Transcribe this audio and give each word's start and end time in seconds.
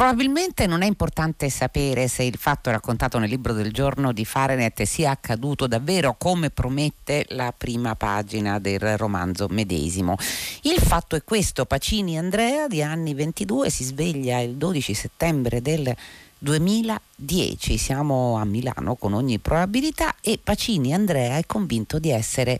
Probabilmente 0.00 0.66
non 0.66 0.80
è 0.80 0.86
importante 0.86 1.50
sapere 1.50 2.08
se 2.08 2.22
il 2.22 2.38
fatto 2.38 2.70
raccontato 2.70 3.18
nel 3.18 3.28
libro 3.28 3.52
del 3.52 3.70
giorno 3.70 4.14
di 4.14 4.24
Fahrenheit 4.24 4.80
sia 4.84 5.10
accaduto 5.10 5.66
davvero 5.66 6.16
come 6.16 6.48
promette 6.48 7.26
la 7.28 7.52
prima 7.54 7.94
pagina 7.96 8.58
del 8.58 8.96
romanzo 8.96 9.46
medesimo. 9.50 10.16
Il 10.62 10.80
fatto 10.80 11.16
è 11.16 11.22
questo, 11.22 11.66
Pacini 11.66 12.16
Andrea 12.16 12.66
di 12.66 12.82
anni 12.82 13.12
22 13.12 13.68
si 13.68 13.84
sveglia 13.84 14.38
il 14.38 14.56
12 14.56 14.94
settembre 14.94 15.60
del 15.60 15.94
2010. 16.42 17.76
Siamo 17.76 18.36
a 18.36 18.44
Milano 18.44 18.96
con 18.96 19.12
ogni 19.12 19.38
probabilità 19.38 20.16
e 20.22 20.38
Pacini 20.42 20.94
Andrea 20.94 21.36
è 21.36 21.44
convinto 21.44 21.98
di 21.98 22.10
essere 22.10 22.58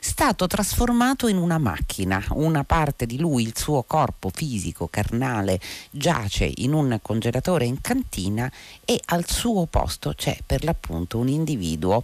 stato 0.00 0.46
trasformato 0.46 1.28
in 1.28 1.36
una 1.36 1.58
macchina. 1.58 2.24
Una 2.30 2.64
parte 2.64 3.04
di 3.04 3.18
lui, 3.18 3.42
il 3.42 3.56
suo 3.56 3.82
corpo 3.82 4.30
fisico, 4.32 4.88
carnale, 4.88 5.60
giace 5.90 6.50
in 6.56 6.72
un 6.72 6.98
congelatore 7.02 7.66
in 7.66 7.80
cantina 7.82 8.50
e 8.84 8.98
al 9.06 9.28
suo 9.28 9.66
posto 9.66 10.14
c'è 10.16 10.38
per 10.44 10.64
l'appunto 10.64 11.18
un 11.18 11.28
individuo 11.28 12.02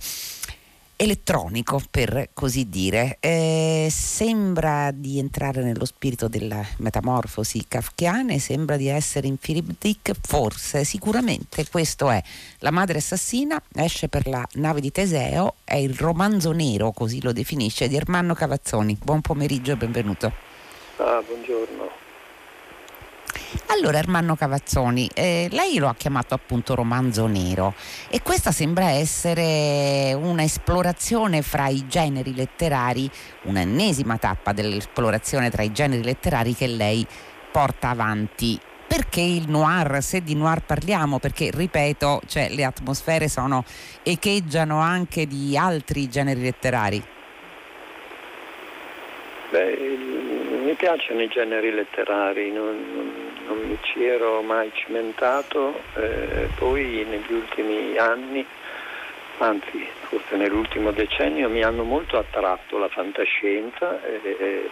elettronico 0.97 1.80
per 1.91 2.30
così 2.33 2.69
dire. 2.69 3.19
Eh, 3.21 3.89
sembra 3.91 4.91
di 4.93 5.19
entrare 5.19 5.62
nello 5.62 5.84
spirito 5.84 6.29
della 6.29 6.65
metamorfosi 6.79 7.65
kafkiane, 7.67 8.39
sembra 8.39 8.77
di 8.77 8.89
essere 8.89 9.27
in 9.27 9.37
Philip 9.37 9.75
Dick, 9.79 10.12
forse, 10.20 10.84
sicuramente 10.84 11.67
questo 11.69 12.11
è. 12.11 12.23
La 12.59 12.70
madre 12.70 12.98
assassina 12.98 13.61
esce 13.75 14.09
per 14.09 14.27
la 14.27 14.47
nave 14.55 14.80
di 14.80 14.91
Teseo, 14.93 15.55
è 15.65 15.77
il 15.77 15.95
romanzo 15.95 16.53
nero, 16.53 16.93
così 16.93 17.20
lo 17.23 17.33
definisce, 17.33 17.89
di 17.89 17.97
Ermanno 17.97 18.34
Cavazzoni. 18.34 18.97
Buon 19.03 19.20
pomeriggio 19.20 19.73
e 19.73 19.77
benvenuto. 19.77 20.33
Ah, 20.98 21.23
buongiorno. 21.27 22.03
Allora, 23.66 23.98
Ermanno 23.98 24.36
Cavazzoni, 24.36 25.10
eh, 25.14 25.48
lei 25.50 25.78
lo 25.78 25.88
ha 25.88 25.94
chiamato 25.94 26.34
appunto 26.34 26.74
romanzo 26.74 27.26
nero 27.26 27.74
e 28.08 28.22
questa 28.22 28.52
sembra 28.52 28.91
essere 28.91 30.12
un'esplorazione 30.14 31.42
fra 31.42 31.69
i 31.69 31.86
generi 31.86 32.34
letterari, 32.34 33.11
un'ennesima 33.42 34.16
tappa 34.16 34.52
dell'esplorazione 34.52 35.50
tra 35.50 35.62
i 35.62 35.72
generi 35.72 36.02
letterari 36.02 36.55
che 36.55 36.66
lei 36.66 37.06
porta 37.50 37.91
avanti. 37.91 38.58
Perché 38.86 39.20
il 39.20 39.48
noir, 39.48 40.02
se 40.02 40.22
di 40.22 40.34
noir 40.34 40.62
parliamo, 40.62 41.18
perché 41.18 41.50
ripeto, 41.52 42.22
cioè, 42.27 42.50
le 42.50 42.64
atmosfere 42.64 43.28
sono 43.28 43.64
echeggiano 44.02 44.78
anche 44.78 45.27
di 45.27 45.56
altri 45.56 46.08
generi 46.08 46.42
letterari? 46.42 47.05
Beh, 49.50 50.33
mi 50.75 50.80
piacciono 50.80 51.22
i 51.22 51.28
generi 51.28 51.70
letterari, 51.70 52.50
non, 52.50 53.30
non 53.47 53.58
mi 53.61 53.78
ci 53.83 54.05
ero 54.05 54.42
mai 54.42 54.72
cimentato, 54.75 55.80
eh, 55.94 56.48
poi 56.56 57.06
negli 57.08 57.33
ultimi 57.33 57.97
anni, 57.97 58.44
anzi 59.39 59.86
forse 60.08 60.34
nell'ultimo 60.34 60.91
decennio, 60.91 61.48
mi 61.48 61.62
hanno 61.62 61.84
molto 61.84 62.19
attratto 62.19 62.77
la 62.78 62.89
fantascienza 62.89 64.02
e, 64.02 64.20
e, 64.25 64.70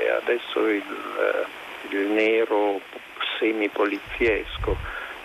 e 0.00 0.10
adesso 0.10 0.66
il, 0.66 0.82
il, 1.90 1.98
nero 2.08 2.80
semi-poliziesco, 3.38 4.76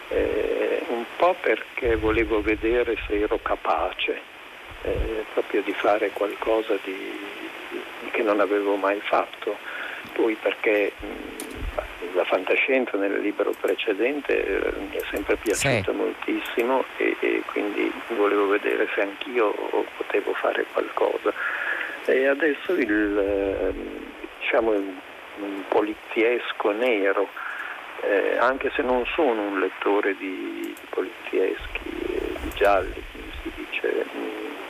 eh, 0.10 0.84
un 0.90 1.06
po' 1.16 1.36
perché 1.42 1.96
volevo 1.96 2.40
vedere 2.44 2.98
se 3.08 3.20
ero 3.20 3.40
capace 3.42 4.22
eh, 4.84 5.26
proprio 5.34 5.64
di 5.64 5.74
fare 5.74 6.12
qualcosa 6.12 6.78
di, 6.84 7.20
che 8.12 8.22
non 8.22 8.40
avevo 8.40 8.76
mai 8.76 9.00
fatto, 9.02 9.58
poi 10.14 10.36
perché 10.36 10.92
mh, 11.00 12.16
la 12.16 12.24
fantascienza 12.26 12.98
nel 12.98 13.20
libro 13.20 13.54
precedente 13.60 14.44
eh, 14.44 14.72
mi 14.80 14.96
è 14.96 15.02
sempre 15.12 15.36
piaciuta 15.36 15.92
sì. 15.92 15.98
moltissimo 15.98 16.84
e, 16.98 17.16
e, 17.20 17.42
quindi 17.46 17.92
volevo 18.16 18.48
vedere 18.48 18.88
se 18.94 19.02
anch'io 19.02 19.52
potevo 19.98 20.34
fare 20.34 20.66
qualcosa. 20.74 21.34
E 22.06 22.28
adesso 22.28 22.74
il, 22.74 23.18
ehm, 23.18 24.12
diciamo, 24.40 24.72
un 24.72 25.64
poliziesco 25.68 26.72
nero, 26.72 27.28
eh, 28.02 28.38
anche 28.40 28.72
se 28.76 28.82
non 28.82 29.06
sono 29.14 29.42
un 29.42 29.60
lettore 29.60 30.16
di, 30.18 30.62
di 30.62 30.88
polizieschi, 30.90 31.90
eh, 32.08 32.34
di 32.42 32.50
gialli, 32.56 33.04
come 33.12 33.32
si 33.44 33.52
dice, 33.56 34.06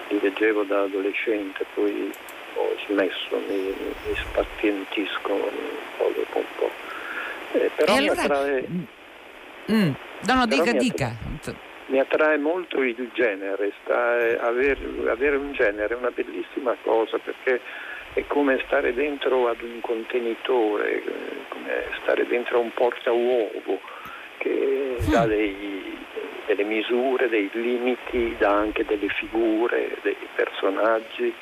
li 0.09 0.19
leggevo 0.21 0.63
da 0.63 0.81
adolescente, 0.81 1.65
poi 1.73 2.11
ho 2.57 2.75
smesso, 2.87 3.41
mi, 3.47 3.73
mi 4.05 4.15
spazientisco 4.15 5.33
un 5.33 5.49
po' 5.97 6.11
dopo 6.15 6.37
un 6.37 6.45
po'. 6.57 6.71
Eh, 7.53 7.71
però 7.75 7.93
e 7.93 7.97
allora... 7.97 8.13
mi 8.13 8.19
attrae... 8.19 8.67
Mm. 9.71 9.91
No, 10.27 10.33
no, 10.33 10.45
dica, 10.45 10.71
mi 10.71 10.77
dica. 10.79 11.15
Mi 11.87 11.99
attrae 11.99 12.37
molto 12.37 12.81
il 12.81 13.09
genere, 13.13 13.71
sta, 13.83 14.19
eh, 14.19 14.37
avere, 14.41 14.77
avere 15.07 15.37
un 15.37 15.53
genere 15.53 15.93
è 15.93 15.97
una 15.97 16.11
bellissima 16.11 16.75
cosa 16.81 17.17
perché 17.17 17.61
è 18.13 18.25
come 18.27 18.61
stare 18.65 18.93
dentro 18.93 19.47
ad 19.47 19.61
un 19.61 19.79
contenitore, 19.79 20.95
eh, 20.95 21.03
come 21.49 21.83
stare 22.01 22.25
dentro 22.27 22.57
a 22.57 22.61
un 22.61 22.71
porta 22.73 23.11
uovo 23.11 23.79
che 24.37 24.97
mm. 25.01 25.11
dà 25.11 25.25
dei, 25.25 25.97
delle 26.47 26.63
misure, 26.63 27.29
dei 27.29 27.49
limiti, 27.53 28.35
dà 28.37 28.51
anche 28.51 28.85
delle 28.85 29.09
figure, 29.09 29.97
dei 30.01 30.17
personaggi, 30.35 31.33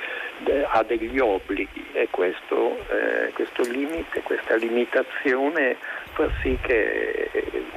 ha 0.67 0.83
degli 0.83 1.19
obblighi 1.19 1.85
e 1.93 2.07
questo, 2.09 2.77
eh, 2.89 3.31
questo 3.33 3.63
limite, 3.63 4.21
questa 4.21 4.55
limitazione 4.55 5.77
fa 6.13 6.29
sì 6.41 6.57
che 6.61 7.29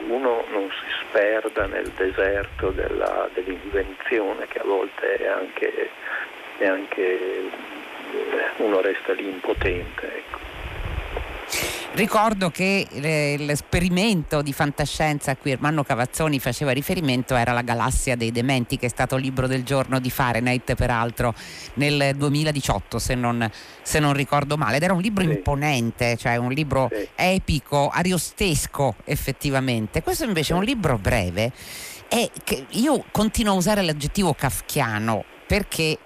uno 0.09 0.45
non 0.51 0.69
si 0.71 1.07
sperda 1.07 1.67
nel 1.67 1.89
deserto 1.97 2.71
della, 2.71 3.29
dell'invenzione 3.35 4.47
che 4.47 4.59
a 4.59 4.65
volte 4.65 5.17
è 5.17 5.27
anche, 5.27 5.91
è 6.59 6.67
anche 6.67 7.03
eh, 7.03 7.51
uno 8.57 8.81
resta 8.81 9.13
lì 9.13 9.29
impotente. 9.29 10.07
Ecco. 10.17 10.38
Ricordo 11.99 12.51
che 12.51 12.87
l'esperimento 12.93 14.41
di 14.41 14.53
fantascienza 14.53 15.33
a 15.33 15.37
cui 15.37 15.51
Ermanno 15.51 15.83
Cavazzoni 15.83 16.39
faceva 16.39 16.71
riferimento 16.71 17.35
era 17.35 17.51
La 17.51 17.63
galassia 17.63 18.15
dei 18.15 18.31
dementi, 18.31 18.77
che 18.79 18.87
è 18.87 18.89
stato 18.89 19.17
il 19.17 19.23
libro 19.23 19.49
del 19.49 19.65
giorno 19.65 19.99
di 19.99 20.09
Fahrenheit, 20.09 20.77
peraltro 20.77 21.35
nel 21.75 22.15
2018, 22.15 23.01
se 23.01 23.17
non, 23.17 23.51
se 23.83 23.99
non 23.99 24.13
ricordo 24.13 24.57
male. 24.57 24.77
Ed 24.77 24.85
era 24.85 24.93
un 24.93 25.01
libro 25.01 25.25
sì. 25.25 25.31
imponente, 25.31 26.17
cioè 26.17 26.37
un 26.37 26.53
libro 26.53 26.89
sì. 26.89 27.09
epico, 27.17 27.89
ariostesco 27.89 28.95
effettivamente. 29.03 30.01
Questo 30.01 30.23
invece 30.23 30.53
è 30.53 30.57
un 30.57 30.63
libro 30.63 30.99
breve 30.99 31.51
e 32.07 32.31
io 32.75 33.07
continuo 33.11 33.55
a 33.55 33.57
usare 33.57 33.83
l'aggettivo 33.83 34.35
kafkiano 34.35 35.25
perché 35.49 35.99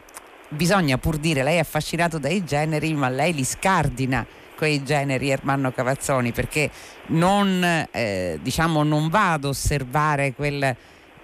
bisogna 0.49 0.97
pur 0.97 1.19
dire 1.19 1.43
lei 1.43 1.57
è 1.57 1.61
affascinato 1.61 2.17
dai 2.17 2.43
generi, 2.45 2.95
ma 2.95 3.11
lei 3.11 3.35
li 3.35 3.45
scardina 3.45 4.27
quei 4.63 4.85
generi 4.85 5.29
Ermanno 5.29 5.73
Cavazzoni 5.73 6.31
perché 6.31 6.71
non, 7.09 7.89
eh, 7.91 8.39
diciamo, 8.41 8.85
non 8.85 9.09
va 9.09 9.33
ad 9.33 9.45
osservare 9.45 10.35
quel, 10.35 10.77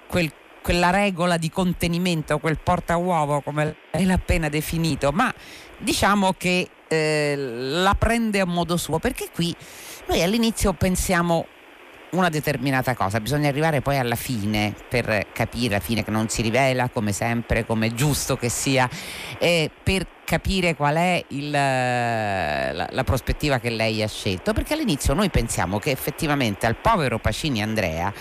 quel, 0.09 0.33
quella 0.61 0.91
regola 0.91 1.37
di 1.37 1.49
contenimento, 1.49 2.41
quel 2.41 2.59
porta 2.59 2.97
uovo 2.97 3.41
come 3.41 3.77
l'ha 3.93 4.13
appena 4.13 4.49
definito, 4.49 5.13
ma 5.13 5.33
diciamo 5.77 6.35
che 6.37 6.69
eh, 6.89 7.35
la 7.37 7.95
prende 7.95 8.41
a 8.41 8.45
modo 8.45 8.77
suo 8.77 8.99
perché 8.99 9.29
qui 9.33 9.55
noi 10.09 10.21
all'inizio 10.21 10.73
pensiamo 10.73 11.47
una 12.11 12.29
determinata 12.29 12.95
cosa, 12.95 13.21
bisogna 13.21 13.49
arrivare 13.49 13.81
poi 13.81 13.99
alla 13.99 14.15
fine 14.15 14.75
per 14.89 15.27
capire, 15.33 15.75
la 15.75 15.81
fine 15.81 16.05
che 16.05 16.11
non 16.11 16.29
si 16.29 16.43
rivela 16.43 16.89
come 16.89 17.13
sempre, 17.13 17.67
come 17.67 17.89
è 17.89 17.93
giusto 17.93 18.37
che 18.37 18.49
sia, 18.49 18.89
eh, 19.39 19.71
per 19.83 20.07
capire 20.25 20.75
qual 20.75 20.97
è 20.97 21.25
il, 21.29 21.51
la, 21.51 22.89
la, 22.91 23.05
prospettiva 23.05 23.59
che 23.59 23.71
lei 23.71 24.03
ha 24.03 24.09
scelto, 24.09 24.53
perché 24.53 24.75
all'inizio 24.75 25.15
noi 25.15 25.31
pensiamo 25.31 25.79
che 25.79 25.91
effettivamente 25.91 26.67
al 26.67 26.77
povero 26.77 27.19
Pacini 27.19 27.63
Andrea 27.63 28.13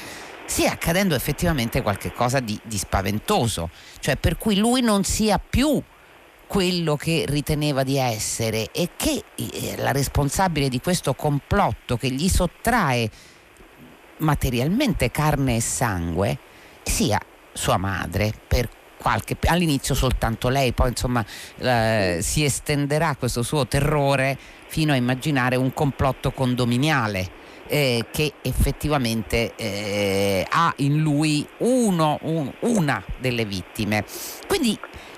stia 0.45 0.72
accadendo 0.72 1.16
effettivamente 1.16 1.81
qualcosa 1.81 2.40
di, 2.40 2.60
di 2.63 2.78
spaventoso, 2.78 3.69
cioè 4.00 4.16
per 4.16 4.38
cui 4.38 4.56
lui 4.57 4.81
non 4.81 5.04
sia 5.04 5.38
più 5.38 5.81
quello 6.48 6.95
che 6.95 7.25
riteneva 7.28 7.83
di 7.83 7.98
essere 7.98 8.72
e 8.72 8.92
che 8.95 9.24
eh, 9.36 9.75
la 9.78 9.92
responsabile 9.92 10.69
di 10.69 10.80
questo 10.80 11.13
complotto 11.13 11.98
che 11.98 12.10
gli 12.10 12.30
sottrae 12.30 13.10
materialmente 14.18 15.12
carne 15.12 15.58
e 15.58 15.62
sangue 15.62 16.38
sia 16.84 17.19
sua 17.54 17.78
madre 17.78 18.34
per 18.48 18.69
qualche 18.98 19.38
all'inizio 19.46 19.94
soltanto 19.94 20.50
lei 20.50 20.74
poi 20.74 20.90
insomma 20.90 21.24
eh, 21.60 22.18
si 22.22 22.44
estenderà 22.44 23.16
questo 23.16 23.44
suo 23.44 23.68
terrore 23.68 24.38
fino 24.68 24.92
a 24.94 24.96
immaginare 24.96 25.56
un 25.56 25.74
complotto 25.74 26.31
condominiale 26.31 27.46
eh, 27.68 28.06
che 28.12 28.34
effettivamente 28.42 29.54
eh, 29.56 30.46
ha 30.50 30.74
in 30.78 31.00
lui 31.00 31.48
uno, 31.60 32.18
un, 32.22 32.52
una 32.62 33.04
delle 33.19 33.46
vittime. 33.46 34.06
Quindi 34.48 34.78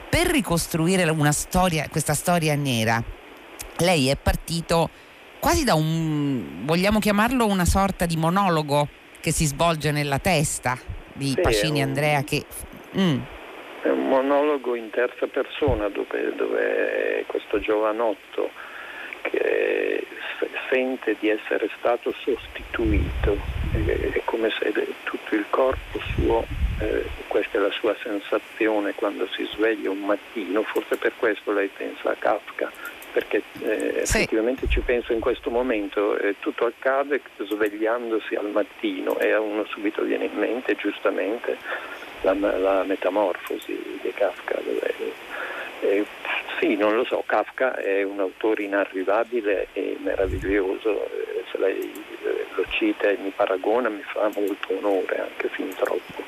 per 0.10 0.28
ricostruire 0.28 1.06
storia 1.32 1.88
questa 1.90 2.14
storia 2.16 2.56
nera 2.56 3.04
lei 3.78 4.08
è 4.08 4.18
partito 4.18 4.90
quasi 5.40 5.64
da 5.64 5.74
un, 5.74 6.66
vogliamo 6.66 7.00
chiamarlo 7.00 7.46
una 7.46 7.66
sorta 7.66 8.06
di 8.06 8.18
monologo 8.18 8.88
che 9.20 9.32
si 9.32 9.46
svolge 9.46 9.92
nella 9.92 10.20
testa 10.20 10.78
di 11.14 11.30
sì, 11.30 11.42
Pacini 11.42 11.82
un, 11.82 11.88
Andrea 11.88 12.24
che... 12.24 12.46
Mm. 12.98 13.20
È 13.82 13.90
un 13.90 14.08
monologo 14.08 14.76
in 14.76 14.90
terza 14.90 15.28
persona 15.28 15.88
dove, 15.90 16.34
dove 16.36 17.24
questo 17.28 17.60
giovanotto 17.60 18.50
che 19.22 20.06
sente 20.70 21.16
di 21.20 21.30
essere 21.30 21.70
stato 21.78 22.14
sostituito, 22.24 23.38
è 23.74 24.22
come 24.26 24.50
se 24.50 24.72
tutto 25.04 25.36
il 25.36 25.46
corpo 25.50 26.00
suo, 26.14 26.46
eh, 26.80 27.06
questa 27.28 27.58
è 27.58 27.62
la 27.62 27.72
sua 27.72 27.96
sensazione 28.02 28.94
quando 28.94 29.28
si 29.28 29.48
sveglia 29.54 29.90
un 29.90 30.00
mattino, 30.00 30.64
forse 30.64 30.98
per 30.98 31.14
questo 31.18 31.52
lei 31.52 31.70
pensa 31.76 32.12
a 32.12 32.16
Kafka, 32.18 32.72
perché 33.12 33.42
eh, 33.62 34.06
sì. 34.06 34.18
effettivamente 34.18 34.68
ci 34.68 34.80
penso 34.82 35.14
in 35.14 35.20
questo 35.20 35.50
momento, 35.50 36.18
eh, 36.18 36.36
tutto 36.40 36.66
accade 36.66 37.22
svegliandosi 37.38 38.36
al 38.36 38.50
mattino 38.52 39.18
e 39.20 39.32
a 39.32 39.40
uno 39.40 39.66
subito 39.66 40.04
viene 40.04 40.26
in 40.26 40.38
mente 40.38 40.76
giustamente 40.76 41.58
la, 42.22 42.34
la 42.34 42.84
metamorfosi 42.84 44.00
di 44.02 44.12
Kafka. 44.14 44.60
Eh, 45.82 46.06
sì, 46.60 46.76
non 46.76 46.96
lo 46.96 47.06
so, 47.06 47.24
Kafka 47.26 47.76
è 47.76 48.04
un 48.04 48.20
autore 48.20 48.64
inarrivabile 48.64 49.68
e 49.74 49.96
meraviglioso, 50.02 51.06
eh, 51.06 51.44
se 51.50 51.58
lei 51.58 51.80
eh, 51.80 52.46
lo 52.54 52.66
cita 52.70 53.10
e 53.10 53.18
mi 53.22 53.32
paragona 53.34 53.88
mi 53.88 54.04
fa 54.04 54.30
molto 54.36 54.78
onore, 54.78 55.20
anche 55.20 55.48
fin 55.50 55.70
troppo. 55.70 56.24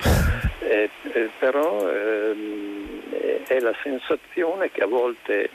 Eh, 0.60 0.89
eh, 1.12 1.30
però 1.38 1.89
ehm, 1.89 3.44
è 3.45 3.60
la 3.60 3.74
sensazione 3.84 4.72
che 4.72 4.84
a 4.84 4.88
volte 4.88 5.50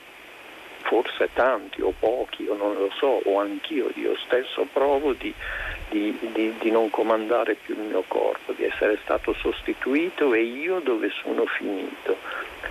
forse 0.87 1.29
tanti 1.33 1.81
o 1.83 1.93
pochi, 1.99 2.47
o 2.47 2.55
non 2.55 2.75
lo 2.75 2.91
so, 2.99 3.21
o 3.25 3.41
anch'io, 3.41 3.91
io 3.95 4.17
stesso 4.25 4.67
provo 4.73 5.13
di, 5.13 5.33
di, 5.91 6.17
di, 6.33 6.55
di, 6.59 6.71
non 6.71 6.91
comandare 6.91 7.55
più 7.55 7.75
il 7.75 7.81
mio 7.81 8.05
corpo, 8.07 8.53
di 8.53 8.65
essere 8.65 8.99
stato 9.03 9.35
sostituito 9.35 10.33
e 10.33 10.43
io 10.43 10.81
dove 10.81 11.11
sono 11.23 11.45
finito. 11.47 12.17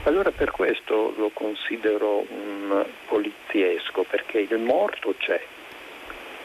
Allora 0.03 0.31
per 0.31 0.51
questo 0.51 1.13
lo 1.17 1.29
considero 1.33 2.25
un 2.29 2.85
poliziesco, 3.07 4.03
perché 4.03 4.39
il 4.39 4.57
morto 4.59 5.13
c'è 5.17 5.41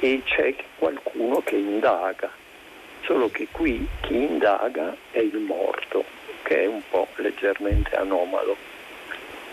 e 0.01 0.23
c'è 0.25 0.55
qualcuno 0.77 1.41
che 1.43 1.57
indaga, 1.57 2.31
solo 3.03 3.31
che 3.31 3.49
qui 3.51 3.87
chi 4.01 4.15
indaga 4.15 4.97
è 5.11 5.19
il 5.19 5.39
morto, 5.39 6.05
che 6.43 6.63
è 6.63 6.67
un 6.67 6.83
po' 6.89 7.07
leggermente 7.17 7.95
anomalo. 7.97 8.57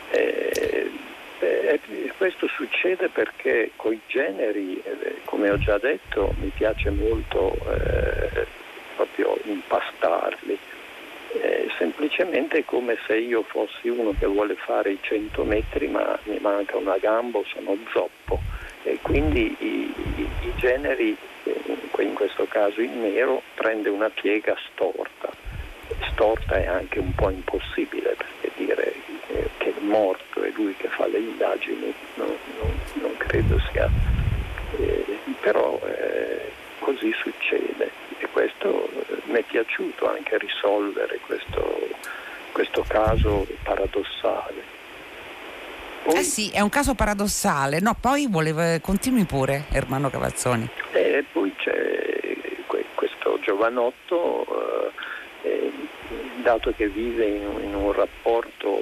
Eh, 0.09 0.89
eh, 1.39 1.79
questo 2.17 2.47
succede 2.47 3.09
perché 3.09 3.71
con 3.75 3.93
i 3.93 4.01
generi, 4.07 4.81
eh, 4.83 5.21
come 5.25 5.49
ho 5.49 5.57
già 5.57 5.77
detto, 5.77 6.33
mi 6.39 6.51
piace 6.55 6.89
molto 6.89 7.53
eh, 7.53 8.45
proprio 8.95 9.37
impastarli. 9.43 10.57
Eh, 11.39 11.69
semplicemente 11.77 12.63
come 12.63 12.97
se 13.05 13.17
io 13.17 13.43
fossi 13.43 13.89
uno 13.89 14.15
che 14.17 14.25
vuole 14.25 14.55
fare 14.55 14.91
i 14.91 14.99
100 15.01 15.43
metri 15.43 15.87
ma 15.87 16.17
mi 16.23 16.39
manca 16.39 16.77
una 16.77 16.97
gamba 16.97 17.39
o 17.39 17.43
sono 17.45 17.77
zoppo 17.91 18.39
e 18.83 18.97
quindi 19.01 19.53
i, 19.59 19.93
i, 20.15 20.29
i 20.41 20.53
generi, 20.55 21.15
eh, 21.43 22.01
in 22.01 22.13
questo 22.13 22.45
caso 22.45 22.79
il 22.81 22.89
nero, 22.89 23.41
prende 23.55 23.89
una 23.89 24.09
piega 24.09 24.55
storta. 24.71 25.29
Storta 26.11 26.55
è 26.55 26.65
anche 26.65 26.99
un 26.99 27.13
po' 27.13 27.29
impossibile 27.29 28.15
perché 28.15 28.51
dire 28.55 28.93
eh, 29.27 29.49
che 29.57 29.73
è 29.75 29.81
morto 29.81 30.36
lui 30.57 30.75
che 30.75 30.89
fa 30.89 31.07
le 31.07 31.19
indagini 31.19 31.93
non, 32.15 32.35
non, 32.59 32.79
non 33.01 33.17
credo 33.17 33.59
sia... 33.71 33.89
Eh, 34.79 35.05
però 35.39 35.79
eh, 35.85 36.51
così 36.79 37.13
succede 37.21 37.89
e 38.17 38.27
questo 38.31 38.89
eh, 38.89 39.21
mi 39.25 39.39
è 39.39 39.43
piaciuto 39.43 40.09
anche 40.09 40.37
risolvere 40.37 41.19
questo, 41.25 41.87
questo 42.51 42.83
caso 42.87 43.47
paradossale. 43.63 44.75
Poi, 46.03 46.15
eh 46.15 46.23
sì, 46.23 46.49
è 46.51 46.61
un 46.61 46.69
caso 46.69 46.95
paradossale. 46.95 47.79
No, 47.79 47.95
poi 47.99 48.27
voleva, 48.27 48.79
continui 48.79 49.25
pure, 49.25 49.65
Ermanno 49.71 50.09
Cavazzoni. 50.09 50.69
E 50.91 51.25
poi 51.31 51.53
c'è 51.57 52.35
questo 52.95 53.39
giovanotto, 53.41 54.93
eh, 55.43 55.71
dato 56.41 56.73
che 56.75 56.87
vive 56.87 57.25
in, 57.25 57.63
in, 57.63 57.75
un 57.75 57.91
rapporto 57.91 58.81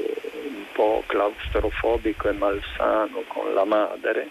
po' 0.75 1.03
claustrofobico 1.07 2.27
e 2.27 2.33
malsano 2.33 3.23
con 3.27 3.53
la 3.53 3.63
madre, 3.63 4.29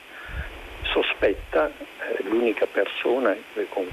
sospetta, 0.82 1.68
eh, 1.68 2.22
l'unica 2.24 2.66
persona 2.66 3.34
con 3.70 3.88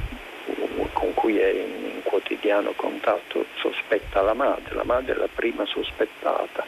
con 0.93 1.13
cui 1.13 1.37
è 1.37 1.47
in, 1.49 1.85
in, 1.85 2.03
quotidiano 2.03 2.73
contatto 2.75 3.45
sospetta 3.55 4.21
la 4.21 4.33
madre, 4.33 4.75
la 4.75 4.83
madre 4.83 5.13
è 5.13 5.15
la 5.15 5.29
prima 5.33 5.65
sospettata 5.65 6.65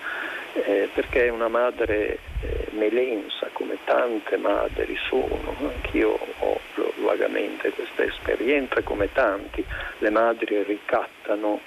eh, 0.53 0.89
perché 0.93 1.25
è 1.25 1.29
una 1.29 1.47
madre 1.47 2.19
eh, 2.41 2.67
melensa 2.71 3.49
come 3.53 3.77
tante 3.83 4.37
madri 4.37 4.95
sono, 5.07 5.55
anch'io 5.59 6.17
ho 6.39 6.59
vagamente 7.03 7.71
questa 7.71 8.03
esperienza 8.03 8.81
come 8.81 9.11
tanti, 9.11 9.63
le 9.99 10.09
madri 10.09 10.63
ricattano 10.63 11.59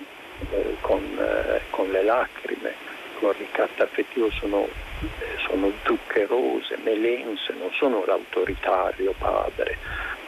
eh, 0.51 0.77
con, 0.81 1.03
eh, 1.19 1.61
con, 1.71 1.91
le 1.91 2.03
lacrime, 2.03 2.75
con 3.19 3.33
ricatto 3.37 3.83
affettivo 3.83 4.31
sono, 4.31 4.65
eh, 4.65 5.09
sono 5.49 5.73
zuccherose, 5.85 6.79
melense, 6.83 7.53
non 7.59 7.71
sono 7.73 8.05
l'autoritario 8.05 9.15
padre 9.19 9.77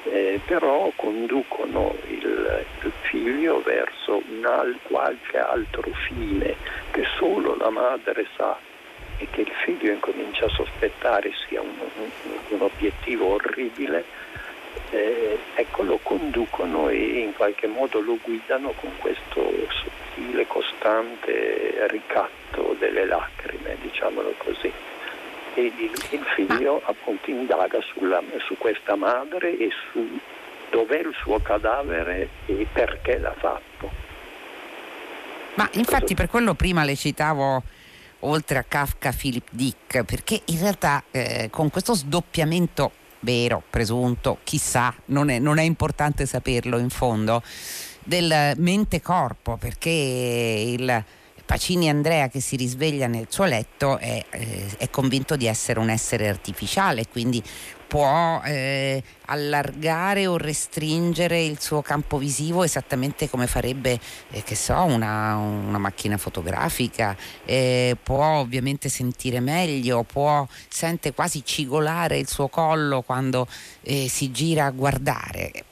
eh, 0.04 0.40
però 0.44 0.90
conducono 0.96 1.94
il, 2.06 2.64
il 2.82 2.92
figlio 3.02 3.60
verso 3.62 4.22
al, 4.42 4.78
qualche 4.82 5.38
altro 5.38 5.90
fine 6.06 6.54
che 6.90 7.04
solo 7.16 7.56
la 7.56 7.70
madre 7.70 8.26
sa 8.36 8.56
e 9.18 9.26
che 9.30 9.42
il 9.42 9.52
figlio 9.64 9.92
incomincia 9.92 10.46
a 10.46 10.50
sospettare 10.50 11.32
sia 11.46 11.60
un, 11.60 11.74
un, 11.96 12.10
un 12.48 12.60
obiettivo 12.62 13.34
orribile, 13.34 14.04
eh, 14.90 15.38
ecco 15.54 15.82
lo 15.82 15.98
conducono 16.02 16.88
e 16.88 17.18
in 17.18 17.34
qualche 17.34 17.66
modo 17.66 18.00
lo 18.00 18.16
guidano 18.22 18.72
con 18.80 18.90
questo 18.98 19.52
sottile, 19.68 20.46
costante 20.46 21.86
ricatto 21.88 22.67
delle 22.78 23.06
lacrime, 23.06 23.76
diciamolo 23.82 24.34
così 24.38 24.72
e 25.58 25.72
il, 25.76 26.24
figlio 26.36 26.80
appunto 26.84 27.30
indaga 27.30 27.80
sulla, 27.80 28.22
su 28.46 28.56
questa 28.56 28.94
madre 28.94 29.58
e 29.58 29.70
su 29.90 30.18
dov'è 30.70 30.98
il 30.98 31.12
suo 31.20 31.40
cadavere 31.40 32.28
e 32.46 32.66
perché 32.72 33.18
l'ha 33.18 33.34
fatto. 33.36 33.90
Ma 35.54 35.68
infatti 35.72 36.14
per 36.14 36.28
quello 36.28 36.54
prima 36.54 36.84
le 36.84 36.94
citavo 36.94 37.62
oltre 38.20 38.58
a 38.58 38.64
Kafka 38.66 39.12
Philip 39.12 39.48
Dick, 39.50 40.04
perché 40.04 40.40
in 40.46 40.60
realtà 40.60 41.02
eh, 41.10 41.48
con 41.50 41.70
questo 41.70 41.94
sdoppiamento 41.94 42.92
vero, 43.20 43.62
presunto, 43.68 44.38
chissà, 44.44 44.94
non 45.06 45.28
è, 45.28 45.40
non 45.40 45.58
è 45.58 45.62
importante 45.62 46.26
saperlo 46.26 46.78
in 46.78 46.90
fondo, 46.90 47.42
del 48.04 48.54
mente-corpo, 48.56 49.56
perché 49.56 49.90
il 49.90 51.04
Pacini 51.48 51.88
Andrea 51.88 52.28
che 52.28 52.40
si 52.40 52.56
risveglia 52.56 53.06
nel 53.06 53.24
suo 53.30 53.46
letto 53.46 53.96
è, 53.96 54.22
eh, 54.28 54.66
è 54.76 54.90
convinto 54.90 55.34
di 55.34 55.46
essere 55.46 55.80
un 55.80 55.88
essere 55.88 56.28
artificiale, 56.28 57.08
quindi 57.08 57.42
può 57.86 58.42
eh, 58.44 59.02
allargare 59.24 60.26
o 60.26 60.36
restringere 60.36 61.42
il 61.42 61.58
suo 61.58 61.80
campo 61.80 62.18
visivo 62.18 62.64
esattamente 62.64 63.30
come 63.30 63.46
farebbe 63.46 63.98
eh, 64.28 64.42
che 64.42 64.54
so, 64.54 64.74
una, 64.82 65.36
una 65.36 65.78
macchina 65.78 66.18
fotografica, 66.18 67.16
eh, 67.46 67.96
può 68.02 68.40
ovviamente 68.40 68.90
sentire 68.90 69.40
meglio, 69.40 70.02
può, 70.02 70.46
sente 70.68 71.14
quasi 71.14 71.42
cigolare 71.46 72.18
il 72.18 72.28
suo 72.28 72.48
collo 72.48 73.00
quando 73.00 73.48
eh, 73.80 74.06
si 74.06 74.30
gira 74.30 74.66
a 74.66 74.70
guardare. 74.70 75.64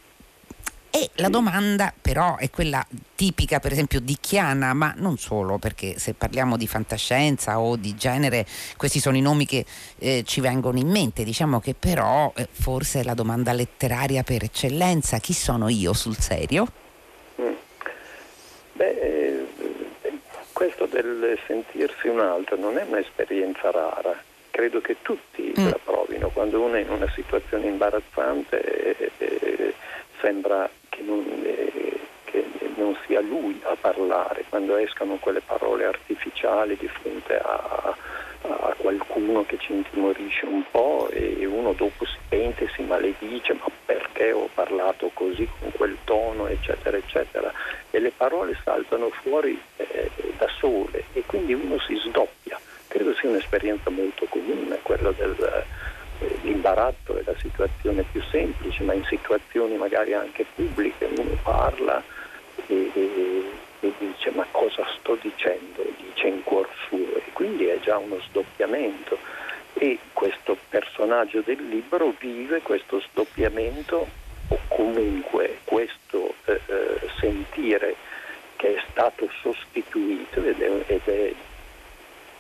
E 0.97 1.11
la 1.17 1.29
domanda 1.29 1.93
però 2.01 2.39
è 2.39 2.49
quella 2.49 2.83
tipica 3.15 3.61
per 3.61 3.71
esempio 3.71 4.01
di 4.01 4.17
Chiana, 4.19 4.73
ma 4.73 4.95
non 4.97 5.19
solo, 5.19 5.59
perché 5.59 5.99
se 5.99 6.15
parliamo 6.15 6.57
di 6.57 6.67
fantascienza 6.67 7.61
o 7.61 7.77
di 7.77 7.95
genere, 7.95 8.47
questi 8.79 8.99
sono 8.99 9.19
i 9.19 9.21
nomi 9.21 9.45
che 9.45 9.67
eh, 9.99 10.23
ci 10.25 10.41
vengono 10.41 10.79
in 10.79 10.89
mente. 10.89 11.23
Diciamo 11.23 11.61
che 11.61 11.75
però 11.79 12.33
eh, 12.35 12.49
forse 12.51 13.01
è 13.01 13.03
la 13.03 13.13
domanda 13.13 13.53
letteraria 13.53 14.23
per 14.23 14.45
eccellenza, 14.45 15.19
chi 15.19 15.35
sono 15.35 15.69
io 15.69 15.93
sul 15.93 16.17
serio? 16.17 16.67
Mm. 17.43 17.53
Beh, 18.73 18.99
eh, 18.99 19.47
questo 20.55 20.87
del 20.87 21.39
sentirsi 21.47 22.09
un 22.09 22.21
altro 22.21 22.57
non 22.57 22.79
è 22.79 22.87
un'esperienza 22.89 23.71
rara. 23.71 24.19
Credo 24.51 24.81
che 24.81 24.97
tutti 25.03 25.53
mm. 25.61 25.69
la 25.69 25.79
provino 25.85 26.31
quando 26.31 26.63
uno 26.63 26.77
è 26.77 26.81
in 26.81 26.89
una 26.89 27.13
situazione 27.15 27.67
imbarazzante 27.67 28.97
eh, 28.97 29.11
eh, 29.19 29.75
sembra 30.23 30.67
che 30.97 31.03
non, 31.03 31.25
eh, 31.45 32.01
che 32.25 32.45
non, 32.77 32.97
sia 33.07 33.21
lui 33.21 33.61
a 33.65 33.77
parlare, 33.79 34.45
quando 34.49 34.77
escano 34.77 35.17
quelle 35.17 35.41
parole 35.41 35.85
artificiali 35.85 36.77
di 36.77 36.89
fronte 36.89 37.37
a, 37.37 37.95
a 38.43 38.75
qualcuno 38.79 39.45
che 39.45 39.59
ci 39.59 39.73
intimorisce 39.73 40.47
un 40.47 40.63
po' 40.71 41.09
e 41.11 41.45
uno 41.45 41.73
dopo 41.73 42.07
si 42.07 42.17
pente 42.29 42.69
si 42.75 42.83
maledice 42.83 43.55
ma 43.55 43.67
perché 43.85 44.33
ho 44.33 44.49
parlato 44.55 45.11
così 45.13 45.49
con 45.59 45.71
quel 45.73 45.97
tono? 46.05 46.47
eccetera 46.47 46.97
eccetera. 46.97 47.53
E 47.91 47.99
le 47.99 48.13
parole 48.17 48.59
saltano 48.65 49.11
fuori 49.11 49.61
eh, 49.77 50.11
da 50.39 50.49
sole 50.59 51.05
e 51.13 51.23
quindi 51.27 51.53
uno 51.53 51.79
si 51.81 51.97
sdoppia. 51.97 52.59
Credo 52.89 53.15
sia 53.15 53.29
un'esperienza 53.29 53.91
molto 53.91 54.27
comune 54.27 54.79
quella 54.83 55.11
dell'imbarazzo 55.11 55.77
eh, 56.21 56.41
è 56.43 57.23
la 57.25 57.37
situazione 57.39 58.05
più 58.11 58.23
semplice 58.31 58.83
ma 58.83 58.95
in 58.95 59.05
situazioni 59.05 59.77
magari 59.77 60.15
anche 60.15 60.45
pubbliche 60.55 61.09
uno 61.17 61.37
parla 61.43 62.03
e, 62.67 62.91
e, 62.95 63.45
e 63.81 63.93
dice 63.99 64.31
ma 64.31 64.47
cosa 64.51 64.85
sto 64.99 65.17
dicendo? 65.21 65.85
Dice 65.99 66.27
in 66.29 66.43
cuor 66.43 66.69
suo. 66.87 67.17
E 67.17 67.23
quindi 67.33 67.67
è 67.67 67.79
già 67.81 67.97
uno 67.99 68.19
sdoppiamento. 68.29 69.19
E 69.75 69.99
questo 70.13 70.57
personaggio 70.69 71.43
del 71.43 71.69
libro 71.69 72.15
vive 72.19 72.63
questo 72.63 73.01
sdoppiamento 73.01 74.09
o 74.49 74.59
comunque 74.69 75.59
questo 75.65 76.35
eh, 76.47 76.61
eh, 76.67 77.09
sentire 77.19 77.95
che 78.57 78.77
è 78.77 78.83
stato 78.91 79.29
sostituito 79.43 80.43
ed 80.43 80.61
è, 80.63 80.71
ed 80.87 81.03
è, 81.05 81.35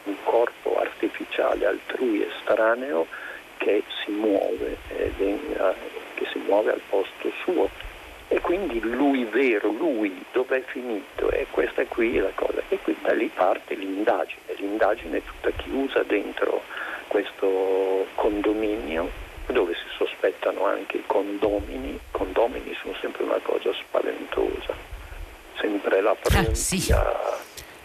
un 0.04 0.14
corpo 0.22 0.78
artificiale 0.78 1.66
altrui 1.66 2.22
estraneo 2.22 3.06
che 3.56 3.82
si 4.04 4.10
muove, 4.10 4.76
è, 4.88 5.10
che 5.16 6.26
si 6.32 6.38
muove 6.46 6.72
al 6.72 6.80
posto 6.88 7.30
suo. 7.42 7.68
E 8.28 8.40
quindi 8.40 8.80
lui 8.80 9.24
vero, 9.24 9.70
lui 9.70 10.24
dove 10.32 10.58
è 10.58 10.62
finito? 10.66 11.30
E 11.30 11.46
questa 11.50 11.82
è 11.82 11.86
qui 11.86 12.18
la 12.18 12.32
cosa. 12.34 12.60
E 12.68 12.78
qui 12.80 12.96
da 13.02 13.12
lì 13.12 13.30
parte 13.32 13.74
l'indagine, 13.74 14.40
l'indagine 14.56 15.18
è 15.18 15.22
tutta 15.24 15.50
chiusa 15.50 16.02
dentro 16.02 16.62
questo 17.08 18.06
condominio 18.16 19.24
dove 19.46 19.74
si 19.74 19.86
sospettano 19.96 20.66
anche 20.66 20.98
i 20.98 21.04
condomini, 21.06 21.98
condomini 22.10 22.76
sono 22.82 22.94
sempre 23.00 23.22
una 23.22 23.38
cosa 23.42 23.70
spaventosa, 23.72 24.74
sempre 25.60 26.00
la 26.00 26.16
prontia... 26.20 26.50
Ah, 26.50 26.54
sì. 26.54 26.94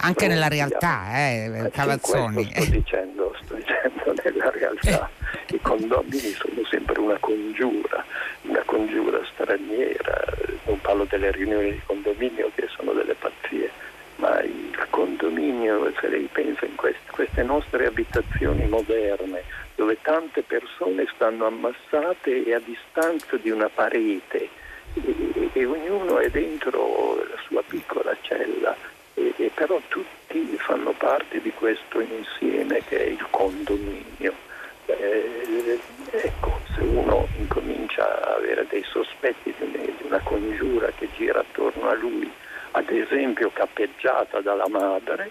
Anche 0.03 0.27
nella 0.27 0.47
realtà, 0.47 1.03
eh, 1.15 1.69
Cavazzoni. 1.71 2.51
Sto 2.55 2.71
dicendo, 2.71 3.35
sto 3.43 3.53
dicendo 3.53 4.13
nella 4.23 4.49
realtà. 4.49 5.09
I 5.51 5.59
condomini 5.61 6.31
sono 6.31 6.63
sempre 6.69 6.97
una 6.99 7.17
congiura, 7.19 8.05
una 8.43 8.61
congiura 8.63 9.19
straniera. 9.33 10.23
Non 10.65 10.79
parlo 10.79 11.03
delle 11.03 11.31
riunioni 11.31 11.71
di 11.71 11.81
condominio 11.85 12.49
che 12.55 12.67
sono 12.73 12.93
delle 12.93 13.15
pazzie, 13.15 13.69
ma 14.15 14.39
il 14.41 14.87
condominio, 14.89 15.91
se 15.99 16.07
lei 16.07 16.29
pensa 16.31 16.65
in 16.65 16.75
queste, 16.75 17.11
queste 17.11 17.43
nostre 17.43 17.85
abitazioni 17.85 18.65
moderne, 18.67 19.43
dove 19.75 19.97
tante 20.01 20.41
persone 20.41 21.05
stanno 21.13 21.47
ammassate 21.47 22.45
e 22.45 22.53
a 22.53 22.61
distanza 22.63 23.35
di 23.35 23.49
una 23.49 23.67
parete 23.67 24.47
e, 24.93 25.49
e 25.51 25.65
ognuno 25.65 26.19
è 26.19 26.29
dentro 26.29 27.15
la 27.29 27.41
sua 27.45 27.61
piccola 27.67 28.15
cella 28.21 28.75
e, 29.15 29.33
e 29.35 29.51
però 29.53 29.81
tutti 29.89 30.55
fanno 30.59 30.91
parte 30.91 31.41
di 31.41 31.51
questo 31.51 31.99
insieme 31.99 32.81
che 32.87 33.05
è 33.05 33.07
il 33.09 33.25
condominio. 33.29 34.49
Eh, 34.85 35.79
ecco, 36.11 36.59
se 36.75 36.81
uno 36.81 37.27
incomincia 37.37 38.03
a 38.03 38.35
avere 38.35 38.65
dei 38.69 38.83
sospetti 38.83 39.53
di 39.57 39.95
una 40.05 40.19
congiura 40.19 40.91
che 40.97 41.07
gira 41.15 41.39
attorno 41.39 41.89
a 41.89 41.93
lui, 41.95 42.31
ad 42.71 42.89
esempio 42.89 43.49
cappeggiata 43.51 44.41
dalla 44.41 44.67
madre, 44.67 45.29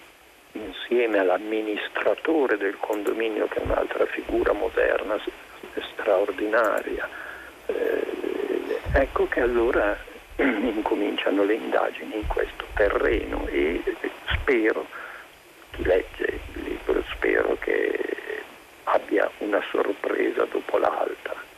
insieme 0.53 1.19
all'amministratore 1.19 2.57
del 2.57 2.77
condominio 2.79 3.47
che 3.47 3.61
è 3.61 3.63
un'altra 3.63 4.05
figura 4.07 4.53
moderna 4.53 5.19
straordinaria, 5.93 7.09
eh, 7.67 8.81
ecco 8.93 9.29
che 9.29 9.41
allora 9.41 9.97
incominciano 10.37 11.45
le 11.45 11.55
indagini 11.55 12.17
in 12.17 12.27
questo 12.27 12.65
terreno 12.75 13.47
e 13.49 13.83
spero, 14.33 14.87
chi 15.71 15.85
legge 15.85 16.41
il 16.55 16.63
libro, 16.63 17.03
spero 17.11 17.57
che 17.61 18.43
abbia 18.85 19.31
una 19.51 19.63
sorpresa 19.73 20.45
dopo 20.45 20.79
l'altra. 20.79 21.50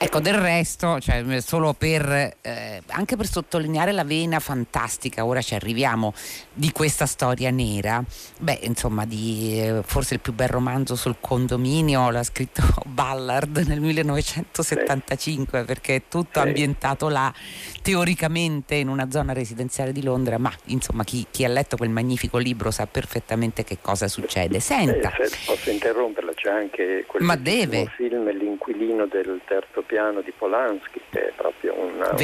Ecco, 0.00 0.20
del 0.20 0.34
resto, 0.34 1.00
cioè, 1.00 1.40
solo 1.40 1.74
per, 1.74 2.36
eh, 2.40 2.82
anche 2.86 3.16
per 3.16 3.26
sottolineare 3.26 3.90
la 3.90 4.04
vena 4.04 4.38
fantastica, 4.38 5.24
ora 5.24 5.42
ci 5.42 5.56
arriviamo, 5.56 6.14
di 6.52 6.70
questa 6.70 7.04
storia 7.04 7.50
nera, 7.50 8.00
beh, 8.38 8.60
insomma, 8.62 9.04
di, 9.04 9.60
eh, 9.60 9.80
forse 9.82 10.14
il 10.14 10.20
più 10.20 10.32
bel 10.32 10.46
romanzo 10.46 10.94
sul 10.94 11.16
condominio 11.18 12.10
l'ha 12.10 12.22
scritto 12.22 12.62
Ballard 12.86 13.64
nel 13.66 13.80
1975, 13.80 15.64
perché 15.64 15.96
è 15.96 16.02
tutto 16.08 16.38
ambientato 16.38 17.08
là, 17.08 17.34
teoricamente 17.82 18.76
in 18.76 18.86
una 18.86 19.10
zona 19.10 19.32
residenziale 19.32 19.90
di 19.90 20.04
Londra, 20.04 20.38
ma 20.38 20.52
insomma, 20.66 21.02
chi, 21.02 21.26
chi 21.28 21.44
ha 21.44 21.48
letto 21.48 21.76
quel 21.76 21.90
magnifico 21.90 22.38
libro 22.38 22.70
sa 22.70 22.86
perfettamente 22.86 23.64
che 23.64 23.78
cosa 23.80 24.06
succede. 24.06 24.60
Senta. 24.60 25.12
Eh, 25.16 25.28
posso 25.44 25.70
interromperla, 25.70 26.34
c'è 26.34 26.50
anche 26.50 27.04
quel 27.04 27.24
ma 27.24 27.34
deve. 27.34 27.92
film 27.96 28.30
L'inquilino 28.30 29.06
del 29.06 29.40
terzo 29.44 29.82
piano 29.88 30.20
di 30.20 30.32
Polanski, 30.36 31.00
che 31.08 31.28
è 31.28 31.32
proprio 31.34 31.74
una, 31.74 32.10
un 32.10 32.16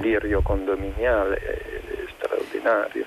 delirio 0.00 0.42
condominiale 0.42 1.40
straordinario. 2.14 3.06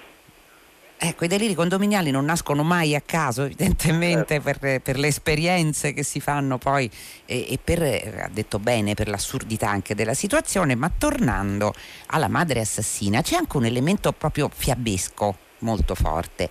Ecco, 1.04 1.26
i 1.26 1.28
deliri 1.28 1.56
condominiali 1.56 2.12
non 2.12 2.26
nascono 2.26 2.62
mai 2.62 2.94
a 2.94 3.02
caso, 3.02 3.44
evidentemente 3.44 4.40
certo. 4.40 4.60
per, 4.60 4.82
per, 4.82 5.00
le 5.00 5.08
esperienze 5.08 5.94
che 5.94 6.04
si 6.04 6.20
fanno 6.20 6.60
poi 6.60 6.90
e, 7.26 7.54
e, 7.54 7.60
per, 7.64 7.82
ha 7.82 8.30
detto 8.32 8.60
bene, 8.60 8.94
per 8.94 9.08
l'assurdità 9.08 9.68
anche 9.68 9.96
della 9.96 10.14
situazione, 10.14 10.76
ma 10.76 10.92
tornando 10.96 11.74
alla 12.08 12.28
madre 12.28 12.60
assassina 12.60 13.22
c'è 13.22 13.36
anche 13.36 13.58
un 13.58 13.66
elemento 13.66 14.12
proprio 14.12 14.48
fiabesco 14.54 15.36
molto 15.60 15.96
forte 15.96 16.50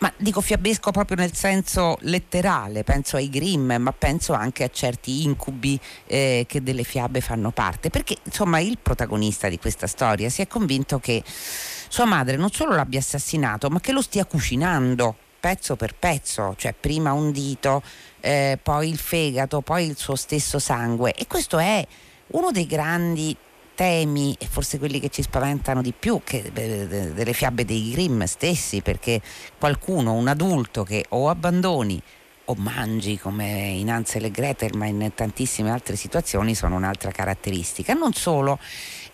ma 0.00 0.12
dico 0.16 0.40
fiabesco 0.40 0.90
proprio 0.90 1.16
nel 1.16 1.34
senso 1.34 1.96
letterale, 2.00 2.84
penso 2.84 3.16
ai 3.16 3.28
Grimm, 3.28 3.72
ma 3.72 3.92
penso 3.92 4.32
anche 4.32 4.64
a 4.64 4.68
certi 4.68 5.24
incubi 5.24 5.78
eh, 6.06 6.44
che 6.48 6.62
delle 6.62 6.84
fiabe 6.84 7.20
fanno 7.20 7.50
parte, 7.50 7.90
perché 7.90 8.16
insomma 8.22 8.60
il 8.60 8.78
protagonista 8.80 9.48
di 9.48 9.58
questa 9.58 9.86
storia 9.86 10.30
si 10.30 10.40
è 10.40 10.46
convinto 10.46 10.98
che 10.98 11.22
sua 11.24 12.06
madre 12.06 12.36
non 12.36 12.50
solo 12.50 12.74
l'abbia 12.74 12.98
assassinato, 12.98 13.68
ma 13.68 13.80
che 13.80 13.92
lo 13.92 14.00
stia 14.00 14.24
cucinando 14.24 15.16
pezzo 15.38 15.76
per 15.76 15.94
pezzo, 15.94 16.54
cioè 16.56 16.74
prima 16.78 17.12
un 17.12 17.30
dito, 17.30 17.82
eh, 18.20 18.58
poi 18.62 18.88
il 18.88 18.98
fegato, 18.98 19.60
poi 19.60 19.86
il 19.86 19.96
suo 19.96 20.14
stesso 20.14 20.58
sangue. 20.58 21.14
E 21.14 21.26
questo 21.26 21.58
è 21.58 21.86
uno 22.28 22.50
dei 22.50 22.66
grandi 22.66 23.36
temi 23.80 24.36
e 24.38 24.44
forse 24.44 24.78
quelli 24.78 25.00
che 25.00 25.08
ci 25.08 25.22
spaventano 25.22 25.80
di 25.80 25.94
più 25.98 26.20
che 26.22 26.52
delle 26.52 27.32
fiabe 27.32 27.64
dei 27.64 27.92
Grimm 27.92 28.24
stessi, 28.24 28.82
perché 28.82 29.22
qualcuno, 29.58 30.12
un 30.12 30.28
adulto 30.28 30.82
che 30.82 31.06
o 31.08 31.30
abbandoni 31.30 31.98
o 32.44 32.54
mangi 32.58 33.18
come 33.18 33.46
in 33.46 33.90
Ansel 33.90 34.24
e 34.24 34.30
Gretel, 34.30 34.76
ma 34.76 34.84
in 34.84 35.12
tantissime 35.14 35.70
altre 35.70 35.96
situazioni 35.96 36.54
sono 36.54 36.76
un'altra 36.76 37.10
caratteristica. 37.10 37.94
Non 37.94 38.12
solo, 38.12 38.58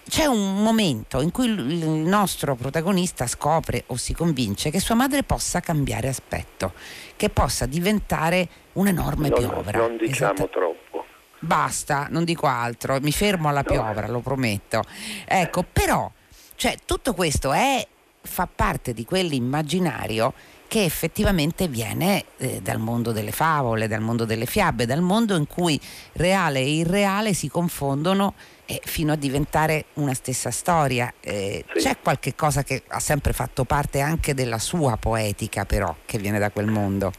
c'è 0.08 0.24
un 0.24 0.60
momento 0.60 1.20
in 1.20 1.30
cui 1.30 1.46
il 1.46 1.56
nostro 1.56 2.56
protagonista 2.56 3.28
scopre 3.28 3.84
o 3.86 3.96
si 3.96 4.14
convince 4.14 4.70
che 4.70 4.80
sua 4.80 4.96
madre 4.96 5.22
possa 5.22 5.60
cambiare 5.60 6.08
aspetto, 6.08 6.72
che 7.14 7.28
possa 7.28 7.66
diventare 7.66 8.48
un'enorme 8.72 9.28
non, 9.28 9.38
piovra. 9.38 9.78
Non 9.78 9.96
diciamo 9.96 10.32
esatto. 10.32 10.48
troppo. 10.48 10.95
Basta, 11.38 12.06
non 12.10 12.24
dico 12.24 12.46
altro, 12.46 12.98
mi 13.00 13.12
fermo 13.12 13.48
alla 13.48 13.62
piovra, 13.62 14.08
lo 14.08 14.20
prometto. 14.20 14.82
Ecco, 15.24 15.64
però, 15.70 16.10
cioè, 16.54 16.76
tutto 16.84 17.14
questo 17.14 17.52
è, 17.52 17.86
fa 18.22 18.48
parte 18.52 18.92
di 18.92 19.04
quell'immaginario 19.04 20.32
che 20.68 20.84
effettivamente 20.84 21.68
viene 21.68 22.24
eh, 22.38 22.60
dal 22.60 22.78
mondo 22.78 23.12
delle 23.12 23.30
favole, 23.30 23.86
dal 23.86 24.00
mondo 24.00 24.24
delle 24.24 24.46
fiabe, 24.46 24.84
dal 24.84 25.00
mondo 25.00 25.36
in 25.36 25.46
cui 25.46 25.80
reale 26.14 26.58
e 26.58 26.68
irreale 26.68 27.34
si 27.34 27.48
confondono 27.48 28.34
eh, 28.66 28.80
fino 28.84 29.12
a 29.12 29.16
diventare 29.16 29.86
una 29.94 30.14
stessa 30.14 30.50
storia. 30.50 31.12
Eh, 31.20 31.64
sì. 31.72 31.78
C'è 31.80 31.96
qualche 32.02 32.34
cosa 32.34 32.64
che 32.64 32.82
ha 32.88 32.98
sempre 32.98 33.32
fatto 33.32 33.64
parte 33.64 34.00
anche 34.00 34.34
della 34.34 34.58
sua 34.58 34.96
poetica, 34.96 35.64
però, 35.64 35.94
che 36.04 36.18
viene 36.18 36.38
da 36.38 36.50
quel 36.50 36.66
mondo? 36.66 37.12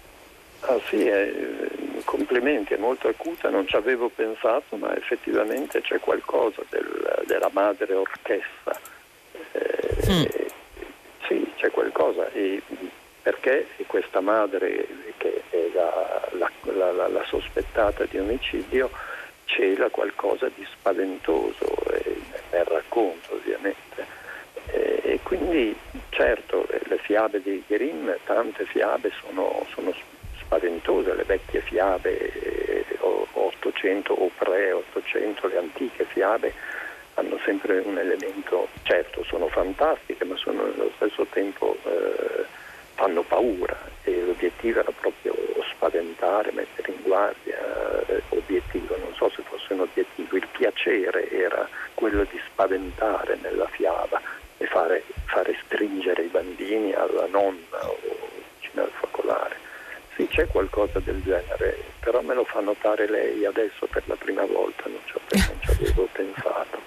Ah 0.62 0.78
sì, 0.90 1.06
eh, 1.06 1.77
complimenti, 2.08 2.74
è 2.74 2.78
molto 2.78 3.10
acuta, 3.10 3.50
non 3.50 3.68
ci 3.68 3.76
avevo 3.76 4.08
pensato, 4.08 4.78
ma 4.78 4.96
effettivamente 4.96 5.82
c'è 5.82 6.00
qualcosa 6.00 6.64
del, 6.70 7.24
della 7.26 7.50
madre 7.52 7.94
orchestra. 7.94 8.80
Eh, 9.52 9.96
mm. 10.10 10.24
Sì, 11.28 11.52
c'è 11.58 11.70
qualcosa. 11.70 12.32
E 12.32 12.62
perché 13.22 13.68
questa 13.88 14.22
madre, 14.22 14.88
che 15.18 15.44
è 15.50 15.70
la, 15.74 16.28
la, 16.32 16.92
la, 16.94 17.08
la 17.10 17.24
sospettata 17.26 18.06
di 18.06 18.18
omicidio, 18.18 18.90
cela 19.44 19.90
qualcosa 19.90 20.50
di 20.56 20.66
spaventoso 20.72 21.66
eh, 21.92 22.22
nel 22.52 22.66
racconto 22.66 23.34
ovviamente. 23.34 24.06
Eh, 24.68 25.02
E 25.04 25.20
quindi 25.24 25.76
certo 26.10 26.68
le 26.70 26.98
fiabe 26.98 27.42
di 27.42 27.64
Grimm, 27.68 28.10
tante 28.26 28.66
fiabe 28.66 29.12
sono, 29.22 29.66
sono 29.74 29.94
spaventose, 30.48 31.14
le 31.14 31.24
vecchie 31.24 31.62
fiabe 31.62 32.86
800 33.34 34.14
o 34.14 34.32
pre-800, 34.38 35.50
le 35.50 35.58
antiche 35.58 36.06
fiabe 36.06 36.54
hanno 37.16 37.38
sempre 37.44 37.80
un 37.80 37.98
elemento, 37.98 38.68
certo 38.84 39.24
sono 39.24 39.48
fantastiche 39.48 40.24
ma 40.24 40.36
sono 40.38 40.64
allo 40.64 40.92
stesso 40.96 41.26
tempo 41.30 41.76
eh, 41.84 42.46
fanno 42.94 43.24
paura 43.24 43.76
e 44.04 44.22
l'obiettivo 44.22 44.80
era 44.80 44.92
proprio 44.92 45.36
spaventare, 45.72 46.52
mettere 46.52 46.92
in 46.92 47.02
guardia, 47.04 47.58
eh, 48.08 48.22
obiettivo, 48.30 48.96
non 48.98 49.14
so 49.16 49.30
se 49.30 49.44
fosse 49.44 49.74
un 49.74 49.82
obiettivo, 49.82 50.38
il 50.38 50.48
piacere 50.52 51.30
era 51.30 51.68
quello 51.94 52.24
di 52.24 52.40
spaventare 52.52 53.38
nella 53.42 53.68
fiaba 53.68 54.22
e 54.58 54.66
fare, 54.66 55.04
fare 55.26 55.56
stringere 55.66 56.24
i 56.24 56.28
bambini 56.28 56.94
alla 56.94 57.28
nonna 57.28 57.80
o 57.82 57.98
vicino 58.60 58.84
al 58.84 58.92
focolare. 58.92 59.67
Sì, 60.18 60.28
c'è 60.28 60.48
qualcosa 60.48 61.00
del 61.00 61.22
genere, 61.22 61.78
però 62.00 62.22
me 62.22 62.34
lo 62.34 62.44
fa 62.44 62.60
notare 62.60 63.08
lei 63.08 63.46
adesso 63.46 63.86
per 63.86 64.02
la 64.08 64.16
prima 64.16 64.44
volta, 64.46 64.86
non 64.86 64.98
ci, 65.06 65.14
non 65.30 65.58
ci 65.62 65.70
avevo 65.70 66.10
pensato. 66.12 66.82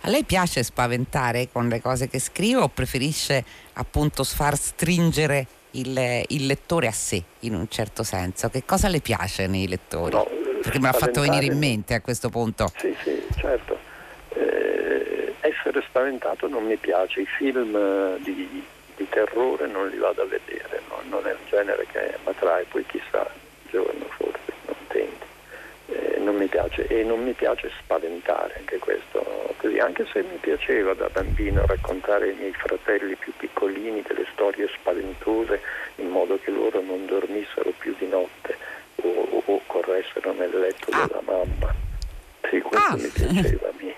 A 0.00 0.10
lei 0.10 0.24
piace 0.24 0.64
spaventare 0.64 1.48
con 1.52 1.68
le 1.68 1.80
cose 1.80 2.08
che 2.08 2.18
scrive 2.18 2.62
o 2.62 2.68
preferisce 2.68 3.44
appunto 3.74 4.24
far 4.24 4.56
stringere 4.56 5.46
il, 5.72 6.24
il, 6.28 6.46
lettore 6.46 6.88
a 6.88 6.92
sé 6.92 7.22
in 7.40 7.54
un 7.54 7.68
certo 7.68 8.02
senso? 8.02 8.50
Che 8.50 8.64
cosa 8.64 8.88
le 8.88 9.00
piace 9.00 9.46
nei 9.46 9.68
lettori? 9.68 10.16
No, 10.16 10.24
Perché 10.62 10.80
me 10.80 10.88
l'ha 10.88 10.98
fatto 10.98 11.20
venire 11.20 11.46
in 11.46 11.56
mente 11.56 11.94
a 11.94 12.00
questo 12.00 12.28
punto. 12.28 12.72
Sì, 12.76 12.92
sì, 13.04 13.22
certo. 13.38 13.78
Eh, 14.30 15.34
essere 15.40 15.80
spaventato 15.86 16.48
non 16.48 16.64
mi 16.64 16.76
piace, 16.76 17.20
i 17.20 17.26
film 17.26 17.76
eh, 17.76 18.18
di, 18.20 18.64
di 18.96 19.08
terrore 19.08 19.66
non 19.66 19.88
li 19.88 19.98
vado 19.98 20.22
a 20.22 20.26
vedere, 20.26 20.80
no? 20.88 21.00
non 21.08 21.26
è 21.26 21.32
un 21.32 21.46
genere 21.48 21.86
che 21.90 22.16
attrae, 22.24 22.64
poi 22.64 22.84
chissà, 22.86 23.28
giorno 23.70 24.06
forse 24.16 24.52
non 24.66 24.76
tento 24.88 25.24
non 26.24 26.36
mi 26.36 26.46
piace 26.46 26.86
e 26.86 27.04
non 27.04 27.22
mi 27.22 27.32
piace 27.32 27.70
spaventare 27.78 28.54
anche 28.58 28.78
questo 28.78 29.54
così, 29.58 29.78
anche 29.78 30.06
se 30.10 30.22
mi 30.22 30.36
piaceva 30.40 30.94
da 30.94 31.08
bambino 31.08 31.64
raccontare 31.66 32.30
ai 32.30 32.34
miei 32.34 32.52
fratelli 32.52 33.14
più 33.14 33.32
piccolini 33.36 34.02
delle 34.02 34.26
storie 34.32 34.68
spaventose 34.68 35.60
in 35.96 36.08
modo 36.08 36.38
che 36.42 36.50
loro 36.50 36.80
non 36.80 37.06
dormissero 37.06 37.72
più 37.78 37.94
di 37.98 38.06
notte 38.06 38.56
o, 38.96 39.08
o, 39.08 39.42
o 39.44 39.60
corressero 39.66 40.32
nel 40.32 40.58
letto 40.58 40.90
ah. 40.90 41.06
della 41.06 41.22
mamma. 41.24 41.74
Sì, 42.48 42.60
questo 42.60 42.92
ah. 42.92 42.96
mi 42.96 43.08
piaceva 43.08 43.68
a 43.68 43.72
me. 43.78 43.94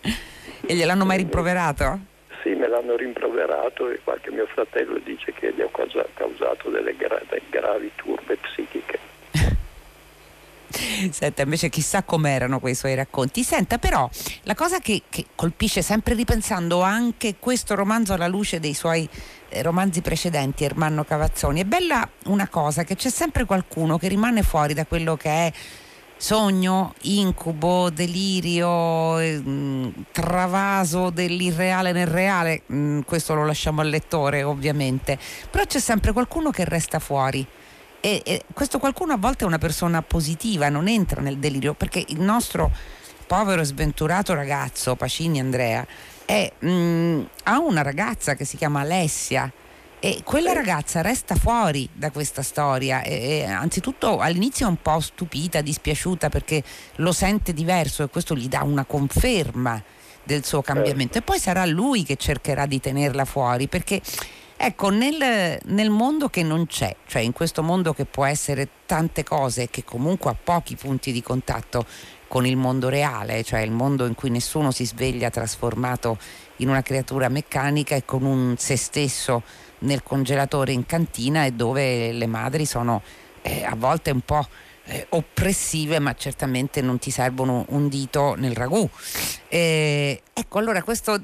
E 0.66 0.74
gliel'hanno 0.74 1.04
mai 1.04 1.18
rimproverato? 1.18 2.13
Sì, 2.44 2.50
me 2.50 2.68
l'hanno 2.68 2.94
rimproverato 2.94 3.88
e 3.88 4.00
qualche 4.04 4.30
mio 4.30 4.44
fratello 4.44 4.98
dice 4.98 5.32
che 5.32 5.54
gli 5.54 5.62
ho 5.62 5.70
causato 5.70 6.68
delle 6.68 6.94
gra- 6.94 7.22
gravi 7.48 7.90
turbe 7.96 8.36
psichiche. 8.36 8.98
Senta, 11.10 11.40
invece 11.40 11.70
chissà 11.70 12.02
com'erano 12.02 12.60
quei 12.60 12.74
suoi 12.74 12.94
racconti. 12.94 13.42
Senta, 13.42 13.78
però, 13.78 14.06
la 14.42 14.54
cosa 14.54 14.78
che, 14.80 15.04
che 15.08 15.24
colpisce 15.34 15.80
sempre 15.80 16.12
ripensando 16.12 16.82
anche 16.82 17.36
questo 17.38 17.74
romanzo 17.74 18.12
alla 18.12 18.28
luce 18.28 18.60
dei 18.60 18.74
suoi 18.74 19.08
eh, 19.48 19.62
romanzi 19.62 20.02
precedenti, 20.02 20.64
Ermanno 20.64 21.02
Cavazzoni, 21.02 21.62
è 21.62 21.64
bella 21.64 22.06
una 22.26 22.48
cosa, 22.48 22.84
che 22.84 22.94
c'è 22.94 23.08
sempre 23.08 23.46
qualcuno 23.46 23.96
che 23.96 24.08
rimane 24.08 24.42
fuori 24.42 24.74
da 24.74 24.84
quello 24.84 25.16
che 25.16 25.30
è 25.30 25.52
sogno, 26.24 26.94
incubo, 27.02 27.90
delirio, 27.90 29.18
eh, 29.18 29.92
travaso 30.10 31.10
dell'irreale 31.10 31.92
nel 31.92 32.06
reale, 32.06 32.62
mm, 32.72 33.00
questo 33.00 33.34
lo 33.34 33.44
lasciamo 33.44 33.82
al 33.82 33.90
lettore 33.90 34.42
ovviamente, 34.42 35.18
però 35.50 35.66
c'è 35.66 35.80
sempre 35.80 36.12
qualcuno 36.12 36.50
che 36.50 36.64
resta 36.64 36.98
fuori. 36.98 37.46
E, 38.00 38.22
e 38.24 38.44
questo 38.54 38.78
qualcuno 38.78 39.12
a 39.12 39.18
volte 39.18 39.44
è 39.44 39.46
una 39.46 39.58
persona 39.58 40.00
positiva, 40.00 40.70
non 40.70 40.88
entra 40.88 41.20
nel 41.20 41.36
delirio, 41.36 41.74
perché 41.74 42.02
il 42.08 42.20
nostro 42.22 42.70
povero 43.26 43.60
e 43.60 43.64
sventurato 43.64 44.32
ragazzo, 44.32 44.96
Pacini 44.96 45.40
Andrea, 45.40 45.86
è, 46.24 46.50
mh, 46.58 46.70
mm, 46.70 47.22
ha 47.42 47.58
una 47.58 47.82
ragazza 47.82 48.34
che 48.34 48.46
si 48.46 48.56
chiama 48.56 48.80
Alessia 48.80 49.52
e 50.04 50.20
quella 50.22 50.52
ragazza 50.52 51.00
resta 51.00 51.34
fuori 51.34 51.88
da 51.90 52.10
questa 52.10 52.42
storia. 52.42 53.00
E, 53.00 53.38
e, 53.38 53.44
anzitutto 53.44 54.18
all'inizio 54.18 54.66
è 54.66 54.68
un 54.68 54.76
po' 54.82 55.00
stupita, 55.00 55.62
dispiaciuta 55.62 56.28
perché 56.28 56.62
lo 56.96 57.10
sente 57.10 57.54
diverso 57.54 58.02
e 58.02 58.10
questo 58.10 58.36
gli 58.36 58.46
dà 58.46 58.64
una 58.64 58.84
conferma 58.84 59.82
del 60.22 60.44
suo 60.44 60.60
cambiamento. 60.60 61.14
Certo. 61.14 61.18
e 61.18 61.22
poi 61.22 61.38
sarà 61.38 61.64
lui 61.64 62.02
che 62.02 62.16
cercherà 62.16 62.66
di 62.66 62.80
tenerla 62.80 63.24
fuori 63.24 63.66
perché 63.66 64.02
Ecco, 64.56 64.88
nel, 64.88 65.58
nel, 65.64 65.90
mondo 65.90 66.28
che 66.28 66.44
non 66.44 66.66
c'è, 66.66 66.94
cioè 67.06 67.20
in 67.20 67.32
questo 67.32 67.62
mondo 67.62 67.92
che 67.92 68.04
può 68.04 68.24
essere 68.24 68.68
tante 68.86 69.24
cose 69.24 69.68
che 69.68 69.82
comunque 69.82 70.30
ha 70.30 70.36
pochi 70.40 70.76
punti 70.76 71.10
di 71.10 71.20
contatto 71.20 71.84
con 72.28 72.46
il 72.46 72.56
mondo 72.56 72.88
reale, 72.88 73.42
cioè 73.42 73.60
il 73.60 73.72
mondo 73.72 74.06
in 74.06 74.14
cui 74.14 74.30
nessuno 74.30 74.70
si 74.70 74.86
sveglia 74.86 75.28
trasformato 75.28 76.18
in 76.56 76.68
una 76.68 76.82
creatura 76.82 77.28
meccanica 77.28 77.94
e 77.94 78.04
con 78.04 78.24
un 78.24 78.54
se 78.58 78.76
stesso 78.76 79.42
nel 79.80 80.02
congelatore 80.02 80.72
in 80.72 80.86
cantina 80.86 81.44
e 81.44 81.52
dove 81.52 82.12
le 82.12 82.26
madri 82.26 82.64
sono 82.66 83.02
eh, 83.42 83.64
a 83.64 83.74
volte 83.74 84.10
un 84.10 84.20
po' 84.20 84.46
eh, 84.86 85.06
oppressive 85.10 85.98
ma 85.98 86.14
certamente 86.14 86.82
non 86.82 86.98
ti 86.98 87.10
servono 87.10 87.64
un 87.70 87.88
dito 87.88 88.34
nel 88.36 88.54
ragù. 88.54 88.88
Eh, 89.48 90.22
ecco 90.32 90.58
allora 90.58 90.82
questo, 90.82 91.20